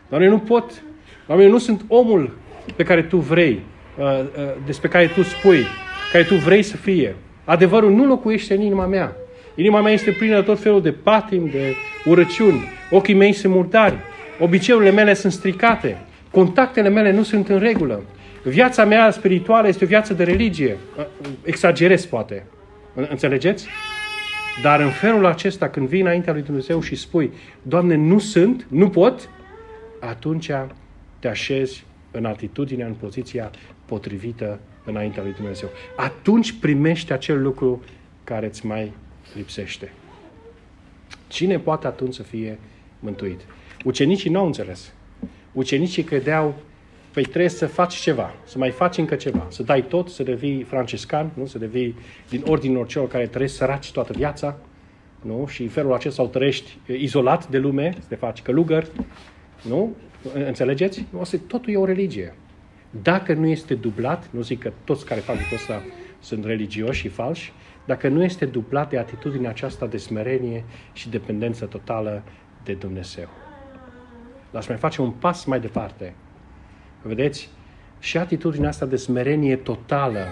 Doamne, 0.10 0.28
nu 0.28 0.40
pot. 0.40 0.84
Doamne, 1.28 1.46
eu 1.46 1.52
nu 1.52 1.58
sunt 1.58 1.86
omul 1.88 2.38
pe 2.76 2.84
care 2.84 3.02
Tu 3.02 3.18
vrei, 3.18 3.62
uh, 3.98 4.06
uh, 4.06 4.26
despre 4.66 4.88
care 4.88 5.08
Tu 5.08 5.22
spui, 5.22 5.64
care 6.12 6.24
Tu 6.24 6.36
vrei 6.36 6.64
să 6.64 6.78
fie. 6.78 7.16
Adevărul 7.46 7.92
nu 7.92 8.06
locuiește 8.06 8.54
în 8.54 8.62
inima 8.62 8.86
mea. 8.86 9.16
Inima 9.56 9.82
mea 9.82 9.92
este 9.92 10.12
plină 10.12 10.36
de 10.36 10.42
tot 10.42 10.60
felul 10.60 10.82
de 10.82 10.92
patim, 10.92 11.50
de 11.50 11.76
urăciuni. 12.06 12.64
Ochii 12.92 13.14
mei 13.14 13.34
sunt 13.34 13.54
murdari. 13.54 13.96
Obiceiurile 14.40 14.92
mele 14.92 15.14
sunt 15.14 15.32
stricate. 15.32 15.98
Contactele 16.32 16.90
mele 16.90 17.12
nu 17.12 17.24
sunt 17.24 17.50
în 17.50 17.60
regulă. 17.60 18.04
Viața 18.44 18.86
mea 18.86 19.12
spirituală 19.12 19.68
este 19.68 19.84
o 19.84 19.88
viață 19.88 20.14
de 20.14 20.24
religie. 20.24 20.78
Exagerez, 21.44 22.06
poate. 22.06 22.46
Înțelegeți? 23.10 23.68
Dar 24.64 24.80
în 24.80 24.90
felul 24.90 25.26
acesta, 25.26 25.70
când 25.70 25.88
vii 25.88 26.02
înaintea 26.02 26.34
lui 26.34 26.42
Dumnezeu 26.42 26.82
și 26.82 26.96
spui, 26.96 27.32
Doamne, 27.62 27.96
nu 27.96 28.20
sunt, 28.20 28.66
nu 28.70 28.90
pot, 28.90 29.30
atunci 30.00 30.52
te 31.20 31.28
așezi 31.28 31.86
în 32.12 32.26
atitudinea, 32.26 32.86
în 32.86 32.94
poziția 32.94 33.52
potrivită 33.86 34.60
înaintea 34.86 35.24
lui 35.24 35.34
Dumnezeu. 35.34 35.70
Atunci 35.96 36.52
primești 36.52 37.12
acel 37.12 37.42
lucru 37.42 37.84
care 38.24 38.46
îți 38.46 38.66
mai 38.66 38.94
lipsește. 39.36 39.92
Cine 41.28 41.60
poate 41.60 41.88
atunci 41.88 42.14
să 42.14 42.24
fie 42.24 42.60
mântuit? 43.00 43.42
Ucenicii 43.84 44.30
nu 44.30 44.40
au 44.40 44.46
înțeles. 44.46 44.94
Ucenicii 45.52 46.04
credeau, 46.04 46.56
păi 47.14 47.24
trebuie 47.24 47.50
să 47.50 47.68
faci 47.68 47.96
ceva, 47.96 48.34
să 48.44 48.58
mai 48.58 48.70
faci 48.70 48.98
încă 48.98 49.16
ceva, 49.16 49.48
să 49.50 49.64
dai 49.64 49.84
tot, 49.88 50.10
să 50.10 50.24
devii 50.24 50.64
franciscan, 50.64 51.32
nu? 51.34 51.46
să 51.46 51.58
devii 51.58 51.96
din 52.30 52.44
ordinul 52.48 52.86
celor 52.86 53.08
care 53.08 53.28
trăiesc 53.28 53.56
săraci 53.56 53.92
toată 53.92 54.14
viața, 54.14 54.58
nu? 55.22 55.48
și 55.48 55.62
în 55.62 55.70
felul 55.70 55.94
acesta 55.94 56.22
sau 56.24 56.32
trăiești 56.32 56.78
izolat 56.88 57.48
de 57.48 57.58
lume, 57.58 57.94
să 58.00 58.06
te 58.08 58.16
faci 58.16 58.42
călugăr, 58.42 58.88
nu? 59.62 59.96
Înțelegeți? 60.34 61.06
Nu, 61.10 61.20
asta, 61.20 61.38
totul 61.48 61.74
e 61.74 61.78
o 61.78 61.86
religie. 61.86 62.36
Dacă 63.02 63.34
nu 63.34 63.48
este 63.48 63.74
dublat, 63.76 64.30
nu 64.32 64.42
zic 64.42 64.60
că 64.60 64.72
toți 64.84 65.06
care 65.06 65.20
fac 65.20 65.36
lucrul 65.36 65.58
ăsta 65.58 65.84
sunt 66.20 66.46
religioși 66.46 67.00
și 67.00 67.08
falși, 67.08 67.54
dacă 67.86 68.08
nu 68.08 68.24
este 68.24 68.46
dublat 68.46 68.90
de 68.90 68.98
atitudinea 68.98 69.50
aceasta 69.50 69.86
de 69.86 69.98
smerenie 69.98 70.64
și 70.94 71.10
dependență 71.10 71.66
totală 71.66 72.24
de 72.64 72.74
Dumnezeu. 72.74 73.28
Dar 74.52 74.66
mai 74.68 74.78
face 74.78 75.02
un 75.02 75.12
pas 75.12 75.46
mai 75.46 75.60
departe. 75.60 76.14
Vedeți? 77.02 77.50
Și 78.00 78.18
atitudinea 78.18 78.70
asta 78.70 78.86
de 78.86 78.96
smerenie 78.96 79.56
totală 79.56 80.26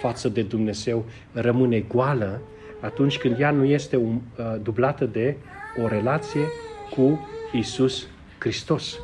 față 0.00 0.28
de 0.28 0.42
Dumnezeu 0.42 1.04
rămâne 1.32 1.80
goală 1.80 2.40
atunci 2.80 3.18
când 3.18 3.40
ea 3.40 3.50
nu 3.50 3.64
este 3.64 3.96
un, 3.96 4.20
uh, 4.38 4.44
dublată 4.62 5.04
de 5.04 5.36
o 5.82 5.88
relație 5.88 6.46
cu 6.90 7.28
Isus 7.52 8.06
Hristos. 8.38 8.98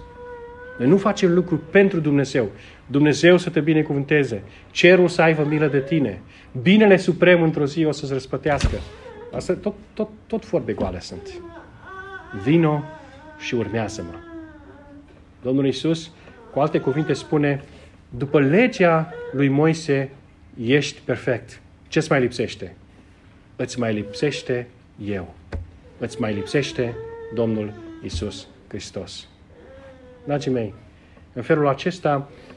Noi 0.79 0.89
nu 0.89 0.97
facem 0.97 1.35
lucruri 1.35 1.61
pentru 1.61 2.01
Dumnezeu. 2.01 2.49
Dumnezeu 2.91 3.37
să 3.37 3.51
te 3.51 3.61
binecuvânteze. 3.61 4.43
Cerul 4.71 5.09
să 5.09 5.23
aibă 5.23 5.45
milă 5.45 5.67
de 5.67 5.81
tine. 5.81 6.21
Binele 6.63 6.97
suprem 6.97 7.43
într-o 7.43 7.67
zi 7.67 7.85
o 7.85 7.93
să-ți 7.93 8.13
răspătească. 8.13 8.77
Asta 9.33 9.55
tot, 9.55 9.75
tot, 9.95 10.09
tot 10.27 10.47
vorbe 10.47 10.73
goale 10.73 11.01
sunt. 11.01 11.41
Vino 12.43 12.83
și 13.39 13.55
urmează-mă. 13.55 14.15
Domnul 15.43 15.65
Iisus, 15.65 16.11
cu 16.53 16.61
alte 16.61 16.79
cuvinte, 16.79 17.13
spune, 17.13 17.63
după 18.09 18.41
legea 18.41 19.15
lui 19.33 19.49
Moise, 19.49 20.11
ești 20.65 21.01
perfect. 21.05 21.61
Ce-ți 21.89 22.11
mai 22.11 22.21
lipsește? 22.21 22.77
Îți 23.57 23.79
mai 23.79 23.95
lipsește 23.95 24.67
eu. 25.05 25.35
Îți 25.99 26.21
mai 26.21 26.35
lipsește 26.35 26.97
Domnul 27.35 27.73
Isus 28.05 28.47
Hristos. 28.69 29.29
Dragii 30.25 30.53
mei, 30.53 30.75
în 31.33 31.43
felul 31.43 31.69
acesta, 31.69 32.29
uh, 32.31 32.50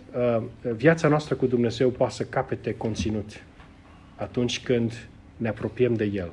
viața 0.75 1.07
noastră 1.07 1.35
cu 1.35 1.45
Dumnezeu 1.45 1.89
poate 1.89 2.13
să 2.13 2.23
capete 2.23 2.75
conținut 2.75 3.43
atunci 4.15 4.63
când 4.63 5.07
ne 5.37 5.47
apropiem 5.47 5.93
de 5.93 6.03
El, 6.03 6.31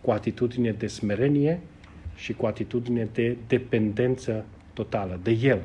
cu 0.00 0.10
atitudine 0.10 0.70
de 0.70 0.86
smerenie 0.86 1.60
și 2.14 2.32
cu 2.32 2.46
atitudine 2.46 3.08
de 3.12 3.36
dependență 3.46 4.44
totală 4.72 5.20
de 5.22 5.30
El, 5.30 5.62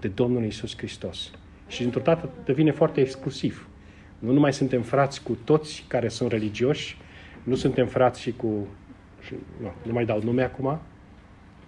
de 0.00 0.08
Domnul 0.08 0.44
Isus 0.44 0.76
Hristos. 0.76 1.30
Și 1.68 1.80
dintr-o 1.80 2.00
dată 2.00 2.30
devine 2.44 2.70
foarte 2.70 3.00
exclusiv. 3.00 3.68
Nu 4.18 4.32
numai 4.32 4.52
suntem 4.52 4.82
frați 4.82 5.22
cu 5.22 5.38
toți 5.44 5.84
care 5.88 6.08
sunt 6.08 6.30
religioși, 6.30 6.96
nu 7.42 7.54
suntem 7.54 7.86
frați 7.86 8.20
și 8.20 8.32
cu... 8.32 8.66
Și, 9.20 9.34
nu, 9.60 9.72
nu 9.82 9.92
mai 9.92 10.04
dau 10.04 10.22
nume 10.22 10.42
acum. 10.42 10.78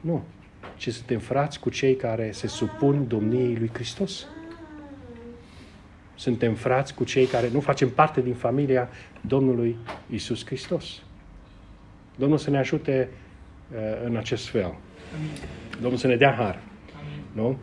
Nu. 0.00 0.22
Ci 0.76 0.88
suntem 0.88 1.18
frați 1.18 1.60
cu 1.60 1.70
cei 1.70 1.96
care 1.96 2.30
se 2.30 2.46
supun 2.46 3.08
domniei 3.08 3.56
lui 3.56 3.70
Hristos. 3.72 4.26
Suntem 6.20 6.54
frați 6.54 6.94
cu 6.94 7.04
cei 7.04 7.26
care 7.26 7.48
nu 7.52 7.60
facem 7.60 7.90
parte 7.90 8.20
din 8.20 8.34
familia 8.34 8.88
Domnului 9.20 9.76
Isus 10.10 10.44
Hristos. 10.44 11.02
Domnul 12.16 12.38
să 12.38 12.50
ne 12.50 12.58
ajute 12.58 13.08
uh, 13.72 13.78
în 14.04 14.16
acest 14.16 14.48
fel. 14.48 14.74
Domnul 15.80 15.98
să 15.98 16.06
ne 16.06 16.16
dea 16.16 16.32
har. 16.32 16.58
Nu? 17.32 17.58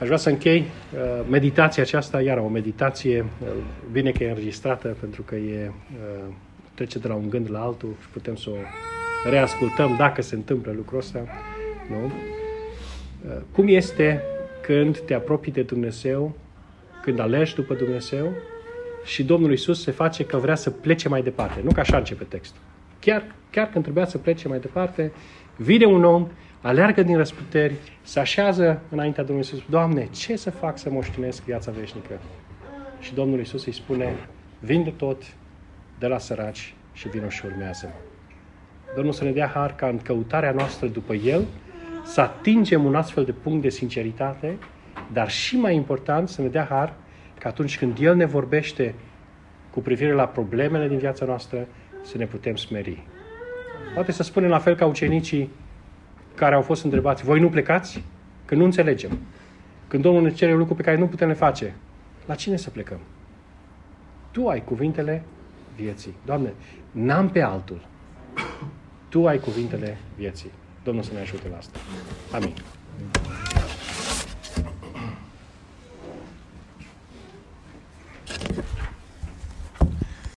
Aș 0.00 0.06
vrea 0.06 0.16
să 0.16 0.28
închei 0.28 0.58
uh, 0.58 1.26
meditația 1.30 1.82
aceasta, 1.82 2.20
iar 2.20 2.38
o 2.38 2.48
meditație, 2.48 3.20
uh, 3.20 3.48
bine 3.92 4.10
că 4.10 4.24
e 4.24 4.28
înregistrată, 4.28 4.96
pentru 5.00 5.22
că 5.22 5.34
e, 5.34 5.70
uh, 5.70 6.32
trece 6.74 6.98
de 6.98 7.08
la 7.08 7.14
un 7.14 7.30
gând 7.30 7.50
la 7.50 7.60
altul 7.60 7.94
și 8.00 8.08
putem 8.08 8.36
să 8.36 8.50
o 8.50 8.56
reascultăm 9.30 9.94
dacă 9.96 10.22
se 10.22 10.34
întâmplă 10.34 10.72
lucrul 10.72 10.98
ăsta. 10.98 11.26
Nu? 11.88 12.04
Uh, 12.04 13.40
cum 13.52 13.68
este 13.68 14.22
când 14.66 14.98
te 14.98 15.14
apropii 15.14 15.52
de 15.52 15.62
Dumnezeu, 15.62 16.34
când 17.02 17.18
alegi 17.18 17.54
după 17.54 17.74
Dumnezeu 17.74 18.32
și 19.04 19.24
Domnul 19.24 19.52
Isus 19.52 19.82
se 19.82 19.90
face 19.90 20.24
că 20.24 20.36
vrea 20.36 20.54
să 20.54 20.70
plece 20.70 21.08
mai 21.08 21.22
departe. 21.22 21.60
Nu 21.62 21.72
că 21.72 21.80
așa 21.80 21.96
începe 21.96 22.24
textul. 22.24 22.60
Chiar, 23.00 23.34
chiar 23.50 23.68
când 23.68 23.84
trebuia 23.84 24.04
să 24.04 24.18
plece 24.18 24.48
mai 24.48 24.58
departe, 24.58 25.12
vine 25.56 25.84
un 25.84 26.04
om, 26.04 26.28
aleargă 26.60 27.02
din 27.02 27.16
răsputeri, 27.16 27.74
se 28.02 28.20
așează 28.20 28.80
înaintea 28.90 29.24
Domnului 29.24 29.50
Isus. 29.52 29.68
Doamne, 29.70 30.08
ce 30.12 30.36
să 30.36 30.50
fac 30.50 30.78
să 30.78 30.90
moștenesc 30.90 31.44
viața 31.44 31.70
veșnică? 31.70 32.20
Și 33.00 33.14
Domnul 33.14 33.40
Isus 33.40 33.66
îi 33.66 33.72
spune, 33.72 34.28
vinde 34.60 34.90
tot 34.90 35.22
de 35.98 36.06
la 36.06 36.18
săraci 36.18 36.74
și 36.92 37.08
vină 37.08 37.28
și 37.28 37.46
urmează 37.46 37.94
Domnul 38.94 39.12
să 39.12 39.24
ne 39.24 39.32
dea 39.32 39.46
har 39.46 39.74
ca 39.74 39.86
în 39.86 39.98
căutarea 39.98 40.52
noastră 40.52 40.86
după 40.86 41.14
El 41.14 41.44
să 42.04 42.20
atingem 42.20 42.84
un 42.84 42.94
astfel 42.94 43.24
de 43.24 43.32
punct 43.32 43.62
de 43.62 43.68
sinceritate, 43.68 44.58
dar 45.12 45.30
și 45.30 45.56
mai 45.56 45.74
important 45.74 46.28
să 46.28 46.42
ne 46.42 46.48
dea 46.48 46.66
har 46.70 46.92
că 47.38 47.48
atunci 47.48 47.78
când 47.78 47.98
El 48.00 48.16
ne 48.16 48.24
vorbește 48.24 48.94
cu 49.70 49.80
privire 49.80 50.12
la 50.12 50.26
problemele 50.26 50.88
din 50.88 50.98
viața 50.98 51.24
noastră, 51.24 51.66
să 52.02 52.18
ne 52.18 52.26
putem 52.26 52.56
smeri. 52.56 53.02
Poate 53.94 54.12
să 54.12 54.22
spunem 54.22 54.48
la 54.48 54.58
fel 54.58 54.74
ca 54.74 54.86
ucenicii 54.86 55.50
care 56.34 56.54
au 56.54 56.62
fost 56.62 56.84
întrebați, 56.84 57.24
voi 57.24 57.40
nu 57.40 57.48
plecați? 57.48 58.04
Că 58.44 58.54
nu 58.54 58.64
înțelegem. 58.64 59.18
Când 59.88 60.02
Domnul 60.02 60.22
ne 60.22 60.30
cere 60.30 60.54
lucruri 60.54 60.78
pe 60.78 60.84
care 60.84 60.96
nu 60.96 61.06
putem 61.06 61.28
le 61.28 61.34
face, 61.34 61.74
la 62.26 62.34
cine 62.34 62.56
să 62.56 62.70
plecăm? 62.70 62.98
Tu 64.30 64.48
ai 64.48 64.64
cuvintele 64.64 65.22
vieții. 65.76 66.14
Doamne, 66.24 66.52
n-am 66.90 67.28
pe 67.30 67.40
altul. 67.40 67.86
Tu 69.08 69.26
ai 69.26 69.38
cuvintele 69.38 69.98
vieții. 70.16 70.50
Domnul 70.84 71.04
să 71.04 71.10
ne 71.12 71.20
ajute 71.20 71.48
la 71.48 71.56
asta. 71.56 71.78
Amin. 72.32 72.54